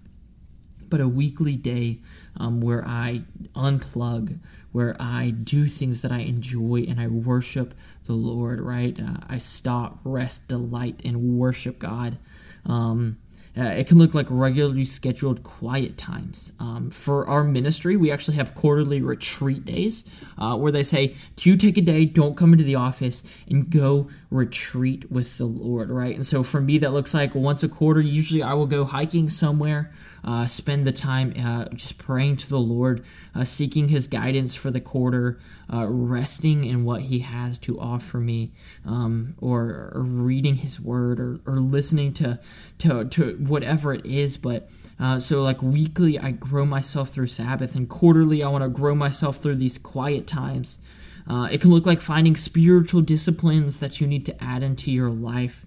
but 0.87 1.01
a 1.01 1.09
weekly 1.09 1.57
day 1.57 1.99
um, 2.37 2.61
where 2.61 2.85
I 2.87 3.23
unplug, 3.53 4.39
where 4.71 4.95
I 4.97 5.31
do 5.31 5.65
things 5.65 6.01
that 6.03 6.11
I 6.11 6.19
enjoy 6.19 6.85
and 6.87 7.01
I 7.01 7.07
worship 7.07 7.73
the 8.05 8.13
Lord, 8.13 8.61
right? 8.61 8.97
Uh, 8.97 9.17
I 9.27 9.39
stop, 9.39 9.99
rest, 10.05 10.47
delight, 10.47 11.01
and 11.03 11.37
worship 11.37 11.79
God. 11.79 12.17
Um, 12.65 13.17
uh, 13.57 13.63
it 13.63 13.87
can 13.87 13.97
look 13.97 14.13
like 14.13 14.27
regularly 14.29 14.85
scheduled 14.85 15.43
quiet 15.43 15.97
times. 15.97 16.53
Um, 16.59 16.91
for 16.91 17.27
our 17.27 17.43
ministry, 17.43 17.97
we 17.97 18.11
actually 18.11 18.37
have 18.37 18.55
quarterly 18.55 19.01
retreat 19.01 19.65
days 19.65 20.05
uh, 20.37 20.55
where 20.55 20.71
they 20.71 20.83
say, 20.83 21.15
Do 21.35 21.49
you 21.49 21.57
take 21.57 21.77
a 21.77 21.81
day, 21.81 22.05
don't 22.05 22.37
come 22.37 22.53
into 22.53 22.63
the 22.63 22.75
office, 22.75 23.23
and 23.49 23.69
go 23.69 24.09
retreat 24.29 25.11
with 25.11 25.37
the 25.37 25.45
Lord, 25.45 25.89
right? 25.89 26.15
And 26.15 26.25
so 26.25 26.43
for 26.43 26.61
me, 26.61 26.77
that 26.77 26.93
looks 26.93 27.13
like 27.13 27.35
once 27.35 27.63
a 27.63 27.69
quarter, 27.69 27.99
usually 27.99 28.43
I 28.43 28.53
will 28.53 28.67
go 28.67 28.85
hiking 28.85 29.29
somewhere 29.29 29.91
uh, 30.23 30.45
spend 30.45 30.85
the 30.85 30.91
time 30.91 31.33
uh, 31.39 31.65
just 31.69 31.97
praying 31.97 32.37
to 32.37 32.49
the 32.49 32.59
Lord, 32.59 33.03
uh, 33.35 33.43
seeking 33.43 33.89
His 33.89 34.07
guidance 34.07 34.55
for 34.55 34.71
the 34.71 34.81
quarter, 34.81 35.39
uh, 35.71 35.85
resting 35.87 36.65
in 36.65 36.83
what 36.83 37.01
He 37.01 37.19
has 37.19 37.57
to 37.59 37.79
offer 37.79 38.19
me, 38.19 38.51
um, 38.85 39.35
or, 39.39 39.91
or, 39.93 40.01
reading 40.01 40.55
His 40.55 40.79
Word, 40.79 41.19
or, 41.19 41.39
or 41.45 41.57
listening 41.57 42.13
to, 42.13 42.39
to, 42.79 43.05
to 43.05 43.35
whatever 43.35 43.93
it 43.93 44.05
is. 44.05 44.37
But 44.37 44.69
uh, 44.99 45.19
so, 45.19 45.41
like 45.41 45.61
weekly, 45.61 46.19
I 46.19 46.31
grow 46.31 46.65
myself 46.65 47.09
through 47.09 47.27
Sabbath, 47.27 47.75
and 47.75 47.87
quarterly, 47.87 48.43
I 48.43 48.49
want 48.49 48.63
to 48.63 48.69
grow 48.69 48.95
myself 48.95 49.37
through 49.37 49.55
these 49.55 49.77
quiet 49.77 50.27
times. 50.27 50.79
Uh, 51.27 51.47
it 51.51 51.61
can 51.61 51.69
look 51.69 51.85
like 51.85 52.01
finding 52.01 52.35
spiritual 52.35 53.01
disciplines 53.01 53.79
that 53.79 54.01
you 54.01 54.07
need 54.07 54.25
to 54.25 54.43
add 54.43 54.63
into 54.63 54.91
your 54.91 55.11
life. 55.11 55.65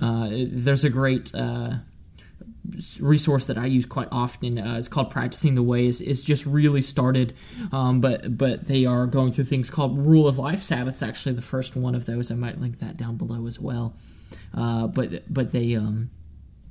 Uh, 0.00 0.28
there's 0.30 0.84
a 0.84 0.90
great 0.90 1.30
uh, 1.34 1.74
resource 3.00 3.46
that 3.46 3.58
I 3.58 3.66
use 3.66 3.86
quite 3.86 4.08
often. 4.12 4.58
Uh, 4.58 4.76
it's 4.78 4.88
called 4.88 5.10
Practicing 5.10 5.54
the 5.54 5.62
Ways. 5.62 6.00
It's 6.00 6.22
just 6.22 6.46
really 6.46 6.82
started, 6.82 7.34
um, 7.72 8.00
but 8.00 8.36
but 8.38 8.68
they 8.68 8.84
are 8.84 9.06
going 9.06 9.32
through 9.32 9.44
things 9.44 9.70
called 9.70 9.98
Rule 9.98 10.28
of 10.28 10.38
Life 10.38 10.62
Sabbath's 10.62 11.02
actually 11.02 11.34
the 11.34 11.42
first 11.42 11.76
one 11.76 11.94
of 11.94 12.06
those. 12.06 12.30
I 12.30 12.34
might 12.34 12.60
link 12.60 12.78
that 12.78 12.96
down 12.96 13.16
below 13.16 13.46
as 13.46 13.58
well. 13.58 13.94
Uh, 14.56 14.86
but 14.86 15.32
but 15.32 15.52
they 15.52 15.74
um, 15.74 16.10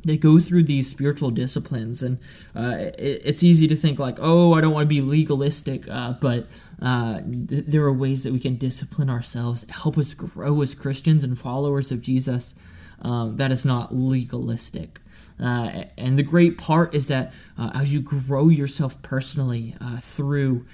they 0.04 0.18
go 0.18 0.40
through 0.40 0.64
these 0.64 0.90
spiritual 0.90 1.32
disciplines 1.32 2.02
and 2.02 2.20
uh, 2.56 2.76
it, 2.78 3.22
it's 3.26 3.44
easy 3.44 3.68
to 3.68 3.76
think 3.76 4.00
like 4.00 4.18
oh 4.20 4.54
i 4.54 4.62
don't 4.62 4.74
want 4.74 4.84
to 4.84 4.88
be 4.88 5.02
legalistic 5.02 5.88
uh, 5.90 6.14
but 6.20 6.48
uh, 6.82 7.22
th- 7.22 7.66
there 7.68 7.84
are 7.84 7.94
ways 7.94 8.24
that 8.24 8.34
we 8.34 8.40
can 8.40 8.56
discipline 8.56 9.10
ourselves 9.10 9.66
help 9.70 9.98
us 9.98 10.14
grow 10.14 10.62
as 10.62 10.74
christians 10.76 11.24
and 11.24 11.38
followers 11.38 11.92
of 11.92 12.02
jesus 12.02 12.56
um, 13.02 13.38
that 13.38 13.52
is 13.52 13.66
not 13.66 13.94
legalistic 13.94 15.00
uh, 15.40 15.86
and 15.98 16.20
the 16.20 16.24
great 16.24 16.58
part 16.58 16.94
is 16.94 17.08
that 17.08 17.34
uh, 17.58 17.72
as 17.74 17.94
you 17.94 18.00
grow 18.02 18.48
yourself 18.48 19.02
personally 19.02 19.76
uh, 19.82 19.98
through 19.98 20.66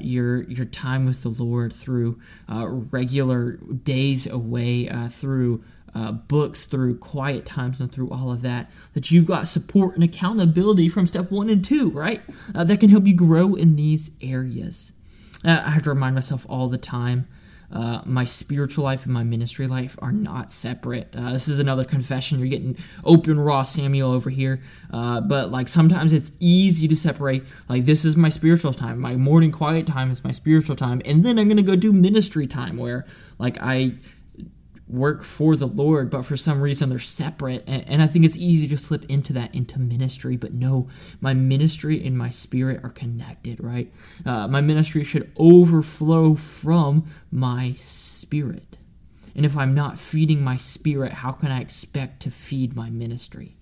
your 0.00 0.42
your 0.44 0.66
time 0.66 1.06
with 1.06 1.22
the 1.22 1.28
lord 1.28 1.72
through 1.72 2.18
regular 2.48 3.52
days 3.82 4.26
away 4.26 4.86
through 5.08 5.62
uh, 5.94 6.12
books, 6.12 6.66
through 6.66 6.98
quiet 6.98 7.46
times, 7.46 7.80
and 7.80 7.92
through 7.92 8.10
all 8.10 8.32
of 8.32 8.42
that, 8.42 8.70
that 8.94 9.10
you've 9.10 9.26
got 9.26 9.46
support 9.46 9.94
and 9.94 10.02
accountability 10.02 10.88
from 10.88 11.06
step 11.06 11.30
one 11.30 11.48
and 11.48 11.64
two, 11.64 11.90
right? 11.90 12.20
Uh, 12.54 12.64
that 12.64 12.80
can 12.80 12.90
help 12.90 13.06
you 13.06 13.14
grow 13.14 13.54
in 13.54 13.76
these 13.76 14.10
areas. 14.20 14.92
Uh, 15.44 15.62
I 15.64 15.70
have 15.70 15.82
to 15.84 15.90
remind 15.90 16.14
myself 16.14 16.46
all 16.48 16.68
the 16.68 16.78
time. 16.78 17.28
Uh, 17.74 18.00
my 18.04 18.24
spiritual 18.24 18.84
life 18.84 19.04
and 19.04 19.12
my 19.12 19.24
ministry 19.24 19.66
life 19.66 19.98
are 20.00 20.12
not 20.12 20.52
separate. 20.52 21.08
Uh, 21.14 21.32
this 21.32 21.48
is 21.48 21.58
another 21.58 21.84
confession. 21.84 22.38
You're 22.38 22.48
getting 22.48 22.76
open, 23.04 23.38
raw 23.38 23.64
Samuel 23.64 24.12
over 24.12 24.30
here. 24.30 24.60
Uh, 24.92 25.20
but 25.20 25.50
like 25.50 25.66
sometimes 25.68 26.12
it's 26.12 26.30
easy 26.38 26.86
to 26.86 26.96
separate. 26.96 27.42
Like 27.68 27.84
this 27.84 28.04
is 28.04 28.16
my 28.16 28.28
spiritual 28.28 28.72
time. 28.72 29.00
My 29.00 29.16
morning 29.16 29.50
quiet 29.50 29.86
time 29.86 30.10
is 30.10 30.22
my 30.22 30.30
spiritual 30.30 30.76
time, 30.76 31.02
and 31.04 31.24
then 31.24 31.38
I'm 31.38 31.48
gonna 31.48 31.62
go 31.62 31.76
do 31.76 31.92
ministry 31.92 32.46
time 32.46 32.76
where 32.76 33.04
like 33.38 33.58
I 33.60 33.94
work 34.86 35.22
for 35.22 35.56
the 35.56 35.66
Lord, 35.66 36.10
but 36.10 36.24
for 36.24 36.36
some 36.36 36.60
reason 36.60 36.90
they're 36.90 36.98
separate. 36.98 37.64
And, 37.66 37.88
and, 37.88 38.02
I 38.02 38.06
think 38.06 38.24
it's 38.24 38.36
easy 38.36 38.68
to 38.68 38.76
slip 38.76 39.04
into 39.06 39.32
that, 39.32 39.54
into 39.54 39.78
ministry. 39.78 40.36
But 40.36 40.52
no, 40.52 40.88
my 41.20 41.32
ministry 41.34 42.04
and 42.06 42.18
my 42.18 42.28
spirit 42.28 42.80
are 42.84 42.90
connected, 42.90 43.62
right? 43.62 43.92
Uh, 44.26 44.46
my 44.48 44.60
ministry 44.60 45.02
should 45.02 45.32
overflow 45.38 46.34
from 46.34 47.06
my 47.30 47.72
spirit. 47.76 48.78
And 49.34 49.44
if 49.44 49.56
I'm 49.56 49.74
not 49.74 49.98
feeding 49.98 50.44
my 50.44 50.56
spirit, 50.56 51.12
how 51.12 51.32
can 51.32 51.50
I 51.50 51.60
expect 51.60 52.20
to 52.22 52.30
feed 52.30 52.76
my 52.76 52.90
ministry? 52.90 53.56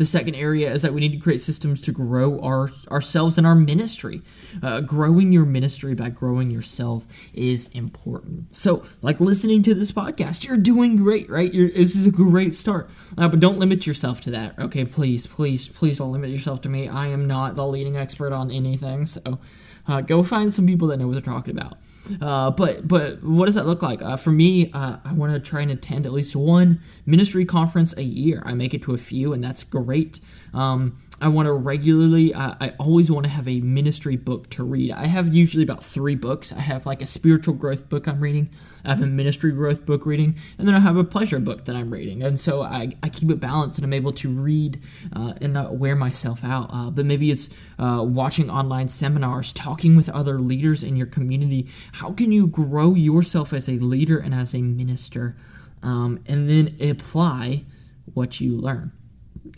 The 0.00 0.06
second 0.06 0.34
area 0.34 0.72
is 0.72 0.80
that 0.80 0.94
we 0.94 1.00
need 1.02 1.12
to 1.12 1.18
create 1.18 1.42
systems 1.42 1.82
to 1.82 1.92
grow 1.92 2.40
our 2.40 2.70
ourselves 2.90 3.36
and 3.36 3.46
our 3.46 3.54
ministry. 3.54 4.22
Uh, 4.62 4.80
growing 4.80 5.30
your 5.30 5.44
ministry 5.44 5.94
by 5.94 6.08
growing 6.08 6.50
yourself 6.50 7.04
is 7.34 7.68
important. 7.74 8.56
So, 8.56 8.82
like 9.02 9.20
listening 9.20 9.60
to 9.64 9.74
this 9.74 9.92
podcast, 9.92 10.48
you're 10.48 10.56
doing 10.56 10.96
great, 10.96 11.28
right? 11.28 11.52
You're, 11.52 11.68
this 11.68 11.96
is 11.96 12.06
a 12.06 12.10
great 12.10 12.54
start. 12.54 12.88
Uh, 13.18 13.28
but 13.28 13.40
don't 13.40 13.58
limit 13.58 13.86
yourself 13.86 14.22
to 14.22 14.30
that, 14.30 14.58
okay? 14.58 14.86
Please, 14.86 15.26
please, 15.26 15.68
please 15.68 15.98
don't 15.98 16.12
limit 16.12 16.30
yourself 16.30 16.62
to 16.62 16.70
me. 16.70 16.88
I 16.88 17.08
am 17.08 17.26
not 17.26 17.54
the 17.54 17.66
leading 17.66 17.98
expert 17.98 18.32
on 18.32 18.50
anything, 18.50 19.04
so 19.04 19.38
uh, 19.86 20.00
go 20.00 20.22
find 20.22 20.52
some 20.52 20.66
people 20.66 20.88
that 20.88 20.98
know 20.98 21.06
what 21.06 21.14
they're 21.14 21.34
talking 21.34 21.56
about. 21.56 21.78
Uh, 22.20 22.50
but 22.50 22.86
but 22.88 23.22
what 23.22 23.46
does 23.46 23.54
that 23.54 23.66
look 23.66 23.82
like? 23.82 24.02
Uh, 24.02 24.16
for 24.16 24.30
me, 24.30 24.70
uh, 24.72 24.96
I 25.04 25.12
want 25.12 25.32
to 25.32 25.38
try 25.38 25.60
and 25.60 25.70
attend 25.70 26.06
at 26.06 26.12
least 26.12 26.34
one 26.34 26.80
ministry 27.06 27.44
conference 27.44 27.96
a 27.96 28.02
year. 28.02 28.42
I 28.44 28.54
make 28.54 28.74
it 28.74 28.82
to 28.82 28.94
a 28.94 28.98
few, 28.98 29.32
and 29.32 29.44
that's 29.44 29.62
great. 29.62 30.18
Um, 30.52 30.96
I 31.22 31.28
want 31.28 31.46
to 31.46 31.52
regularly, 31.52 32.32
uh, 32.32 32.54
I 32.60 32.72
always 32.78 33.12
want 33.12 33.24
to 33.24 33.30
have 33.30 33.46
a 33.46 33.60
ministry 33.60 34.16
book 34.16 34.48
to 34.50 34.64
read. 34.64 34.92
I 34.92 35.06
have 35.06 35.34
usually 35.34 35.62
about 35.62 35.84
three 35.84 36.14
books. 36.14 36.50
I 36.52 36.60
have 36.60 36.86
like 36.86 37.02
a 37.02 37.06
spiritual 37.06 37.54
growth 37.54 37.90
book 37.90 38.08
I'm 38.08 38.20
reading, 38.20 38.48
I 38.84 38.90
have 38.90 39.02
a 39.02 39.06
ministry 39.06 39.52
growth 39.52 39.84
book 39.84 40.06
reading, 40.06 40.36
and 40.58 40.66
then 40.66 40.74
I 40.74 40.78
have 40.78 40.96
a 40.96 41.04
pleasure 41.04 41.38
book 41.38 41.66
that 41.66 41.76
I'm 41.76 41.90
reading. 41.90 42.22
And 42.22 42.40
so 42.40 42.62
I, 42.62 42.92
I 43.02 43.10
keep 43.10 43.30
it 43.30 43.38
balanced 43.38 43.76
and 43.76 43.84
I'm 43.84 43.92
able 43.92 44.12
to 44.14 44.30
read 44.30 44.80
uh, 45.14 45.34
and 45.42 45.52
not 45.52 45.76
wear 45.76 45.94
myself 45.94 46.42
out. 46.42 46.70
Uh, 46.72 46.90
but 46.90 47.04
maybe 47.04 47.30
it's 47.30 47.50
uh, 47.78 48.02
watching 48.06 48.48
online 48.48 48.88
seminars, 48.88 49.52
talking 49.52 49.96
with 49.96 50.08
other 50.08 50.38
leaders 50.38 50.82
in 50.82 50.96
your 50.96 51.06
community. 51.06 51.68
How 51.92 52.12
can 52.12 52.32
you 52.32 52.46
grow 52.46 52.94
yourself 52.94 53.52
as 53.52 53.68
a 53.68 53.72
leader 53.72 54.18
and 54.18 54.34
as 54.34 54.54
a 54.54 54.62
minister? 54.62 55.36
Um, 55.82 56.22
and 56.26 56.48
then 56.48 56.76
apply 56.80 57.64
what 58.12 58.40
you 58.40 58.52
learn 58.56 58.92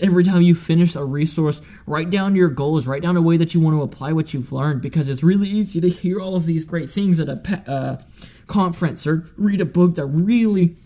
every 0.02 0.24
time 0.24 0.42
you 0.42 0.54
finish 0.54 0.96
a 0.96 1.04
resource, 1.04 1.62
write 1.86 2.10
down 2.10 2.34
your 2.34 2.48
goals, 2.48 2.86
write 2.86 3.02
down 3.02 3.16
a 3.16 3.22
way 3.22 3.36
that 3.36 3.54
you 3.54 3.60
want 3.60 3.76
to 3.76 3.82
apply 3.82 4.12
what 4.12 4.34
you've 4.34 4.52
learned 4.52 4.82
because 4.82 5.08
it's 5.08 5.22
really 5.22 5.48
easy 5.48 5.80
to 5.80 5.88
hear 5.88 6.20
all 6.20 6.36
of 6.36 6.44
these 6.44 6.64
great 6.64 6.90
things 6.90 7.20
at 7.20 7.28
a 7.28 7.70
uh, 7.70 8.00
conference 8.46 9.06
or 9.06 9.24
read 9.36 9.60
a 9.60 9.64
book 9.64 9.94
that 9.94 10.06
really 10.06 10.76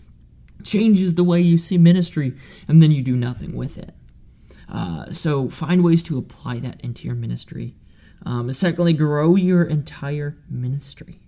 changes 0.63 1.15
the 1.15 1.23
way 1.23 1.41
you 1.41 1.57
see 1.57 1.77
ministry 1.77 2.33
and 2.67 2.81
then 2.81 2.91
you 2.91 3.01
do 3.01 3.15
nothing 3.15 3.55
with 3.55 3.77
it. 3.77 3.93
Uh, 4.69 5.05
so 5.11 5.49
find 5.49 5.83
ways 5.83 6.03
to 6.03 6.17
apply 6.17 6.59
that 6.59 6.79
into 6.81 7.07
your 7.07 7.15
ministry. 7.15 7.73
Um, 8.25 8.51
secondly, 8.51 8.93
grow 8.93 9.35
your 9.35 9.63
entire 9.63 10.37
ministry. 10.49 11.19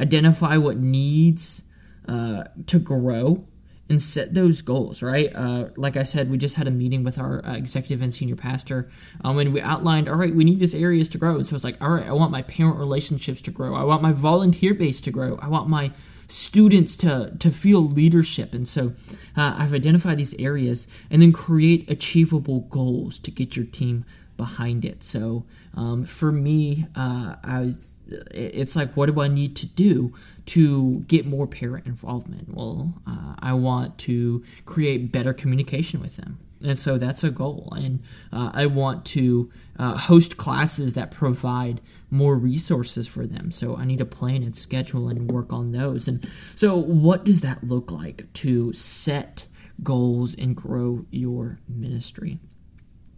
Identify 0.00 0.56
what 0.56 0.76
needs 0.76 1.64
uh, 2.06 2.44
to 2.66 2.78
grow 2.78 3.46
and 3.90 4.00
set 4.00 4.32
those 4.32 4.62
goals, 4.62 5.02
right? 5.02 5.30
Uh, 5.34 5.68
like 5.76 5.96
I 5.96 6.04
said, 6.04 6.30
we 6.30 6.38
just 6.38 6.56
had 6.56 6.66
a 6.66 6.70
meeting 6.70 7.04
with 7.04 7.18
our 7.18 7.44
uh, 7.44 7.54
executive 7.54 8.00
and 8.00 8.14
senior 8.14 8.36
pastor, 8.36 8.88
um, 9.24 9.38
and 9.38 9.52
we 9.52 9.60
outlined, 9.60 10.08
all 10.08 10.16
right, 10.16 10.34
we 10.34 10.44
need 10.44 10.60
these 10.60 10.74
areas 10.74 11.08
to 11.10 11.18
grow. 11.18 11.34
And 11.34 11.46
so 11.46 11.56
it's 11.56 11.64
like, 11.64 11.82
all 11.82 11.90
right, 11.90 12.06
I 12.06 12.12
want 12.12 12.30
my 12.30 12.42
parent 12.42 12.78
relationships 12.78 13.40
to 13.42 13.50
grow. 13.50 13.74
I 13.74 13.84
want 13.84 14.00
my 14.00 14.12
volunteer 14.12 14.72
base 14.72 15.00
to 15.02 15.10
grow. 15.10 15.38
I 15.42 15.48
want 15.48 15.68
my 15.68 15.90
students 16.26 16.94
to 16.96 17.36
to 17.40 17.50
feel 17.50 17.82
leadership. 17.82 18.54
And 18.54 18.66
so 18.68 18.92
uh, 19.36 19.56
I've 19.58 19.74
identified 19.74 20.18
these 20.18 20.34
areas, 20.38 20.86
and 21.10 21.20
then 21.20 21.32
create 21.32 21.90
achievable 21.90 22.60
goals 22.70 23.18
to 23.18 23.30
get 23.30 23.56
your 23.56 23.66
team 23.66 24.04
behind 24.36 24.84
it. 24.84 25.02
So 25.04 25.44
um, 25.74 26.04
for 26.04 26.32
me, 26.32 26.86
uh, 26.94 27.34
I 27.42 27.60
was 27.60 27.94
it's 28.30 28.76
like 28.76 28.92
what 28.96 29.12
do 29.12 29.20
i 29.20 29.28
need 29.28 29.56
to 29.56 29.66
do 29.66 30.12
to 30.46 31.00
get 31.00 31.26
more 31.26 31.46
parent 31.46 31.86
involvement? 31.86 32.48
Well 32.54 32.94
uh, 33.06 33.34
i 33.38 33.52
want 33.52 33.98
to 33.98 34.44
create 34.64 35.12
better 35.12 35.32
communication 35.32 36.00
with 36.00 36.16
them. 36.16 36.38
And 36.62 36.78
so 36.78 36.98
that's 36.98 37.24
a 37.24 37.30
goal. 37.30 37.72
And 37.76 38.00
uh, 38.32 38.50
i 38.54 38.66
want 38.66 39.04
to 39.06 39.50
uh, 39.78 39.96
host 39.96 40.36
classes 40.36 40.94
that 40.94 41.10
provide 41.10 41.80
more 42.10 42.36
resources 42.36 43.06
for 43.08 43.26
them. 43.26 43.50
So 43.50 43.76
i 43.76 43.84
need 43.84 43.98
to 43.98 44.06
plan 44.06 44.42
and 44.42 44.56
schedule 44.56 45.08
and 45.08 45.30
work 45.30 45.52
on 45.52 45.72
those. 45.72 46.08
And 46.08 46.26
so 46.56 46.76
what 46.76 47.24
does 47.24 47.40
that 47.42 47.64
look 47.64 47.90
like 47.90 48.32
to 48.34 48.72
set 48.72 49.46
goals 49.82 50.34
and 50.34 50.54
grow 50.54 51.06
your 51.10 51.58
ministry? 51.68 52.38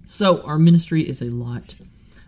So 0.06 0.42
our 0.42 0.58
ministry 0.58 1.08
is 1.08 1.22
a 1.22 1.30
lot 1.30 1.74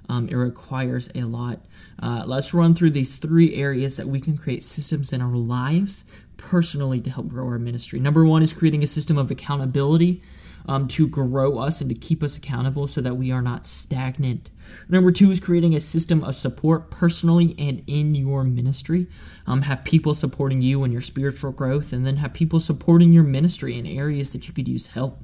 um, 0.09 0.29
it 0.29 0.35
requires 0.35 1.09
a 1.15 1.23
lot. 1.23 1.61
Uh, 2.03 2.25
let's 2.27 2.53
run 2.53 2.75
through 2.75 2.91
these 2.91 3.19
three 3.19 3.55
areas 3.55 3.97
that 3.97 4.09
we 4.09 4.21
can 4.21 4.37
create 4.37 4.63
systems 4.63 5.13
in 5.13 5.23
our 5.23 5.37
lives 5.37 6.05
personally 6.37 7.01
to 7.01 7.11
help 7.11 7.29
grow 7.29 7.47
our 7.47 7.59
ministry. 7.59 8.01
Number 8.01 8.25
one 8.25 8.43
is 8.43 8.53
creating 8.53 8.83
a 8.83 8.87
system 8.87 9.17
of 9.17 9.31
accountability 9.31 10.23
um, 10.67 10.89
to 10.89 11.07
grow 11.09 11.59
us 11.59 11.81
and 11.81 11.91
to 11.91 11.97
keep 11.97 12.23
us 12.23 12.37
accountable 12.37 12.87
so 12.87 13.01
that 13.01 13.17
we 13.17 13.31
are 13.31 13.43
not 13.43 13.67
stagnant. 13.67 14.51
Number 14.89 15.11
two 15.11 15.31
is 15.31 15.41
creating 15.41 15.75
a 15.75 15.81
system 15.81 16.25
of 16.25 16.35
support 16.35 16.91
personally 16.91 17.55
and 17.59 17.83
in 17.87 18.15
your 18.15 18.45
ministry. 18.45 19.07
Um, 19.47 19.63
have 19.63 19.85
people 19.85 20.15
supporting 20.15 20.63
you 20.63 20.85
in 20.85 20.93
your 20.93 21.03
spiritual 21.03 21.53
growth, 21.53 21.93
and 21.93 22.07
then 22.07 22.17
have 22.17 22.33
people 22.33 22.61
supporting 22.61 23.13
your 23.13 23.25
ministry 23.25 23.79
in 23.79 23.87
areas 23.87 24.33
that 24.33 24.49
you 24.49 24.55
could 24.55 24.69
use 24.69 24.89
help. 24.89 25.21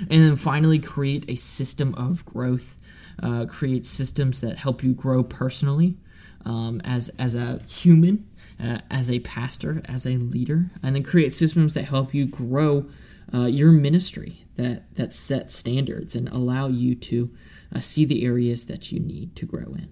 And 0.00 0.22
then 0.22 0.36
finally, 0.36 0.78
create 0.78 1.24
a 1.28 1.34
system 1.34 1.94
of 1.96 2.24
growth 2.24 2.78
uh, 3.22 3.46
create 3.46 3.86
systems 3.86 4.40
that 4.40 4.58
help 4.58 4.82
you 4.82 4.92
grow 4.92 5.22
personally 5.22 5.96
um, 6.44 6.80
as, 6.84 7.10
as 7.18 7.34
a 7.34 7.60
human, 7.68 8.26
uh, 8.62 8.78
as 8.90 9.10
a 9.10 9.20
pastor, 9.20 9.82
as 9.86 10.06
a 10.06 10.16
leader, 10.16 10.70
and 10.82 10.94
then 10.94 11.02
create 11.02 11.32
systems 11.32 11.74
that 11.74 11.84
help 11.84 12.14
you 12.14 12.26
grow 12.26 12.86
uh, 13.32 13.46
your 13.46 13.72
ministry 13.72 14.44
that 14.56 14.94
that 14.94 15.12
set 15.12 15.50
standards 15.50 16.14
and 16.14 16.28
allow 16.28 16.68
you 16.68 16.94
to 16.94 17.30
uh, 17.74 17.80
see 17.80 18.04
the 18.04 18.24
areas 18.24 18.66
that 18.66 18.92
you 18.92 19.00
need 19.00 19.34
to 19.34 19.46
grow 19.46 19.74
in. 19.74 19.88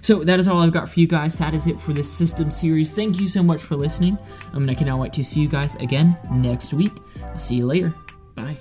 So 0.00 0.24
that 0.24 0.40
is 0.40 0.48
all 0.48 0.58
I've 0.58 0.72
got 0.72 0.88
for 0.88 0.98
you 0.98 1.06
guys. 1.06 1.36
That 1.38 1.54
is 1.54 1.66
it 1.66 1.80
for 1.80 1.92
this 1.92 2.10
system 2.10 2.50
series. 2.50 2.94
Thank 2.94 3.20
you 3.20 3.28
so 3.28 3.42
much 3.42 3.60
for 3.60 3.76
listening. 3.76 4.18
I 4.52 4.58
mean, 4.58 4.70
I 4.70 4.74
cannot 4.74 4.98
wait 4.98 5.12
to 5.14 5.24
see 5.24 5.40
you 5.40 5.48
guys 5.48 5.76
again 5.76 6.16
next 6.32 6.72
week. 6.72 6.92
I'll 7.22 7.38
see 7.38 7.56
you 7.56 7.66
later. 7.66 7.94
Bye. 8.34 8.56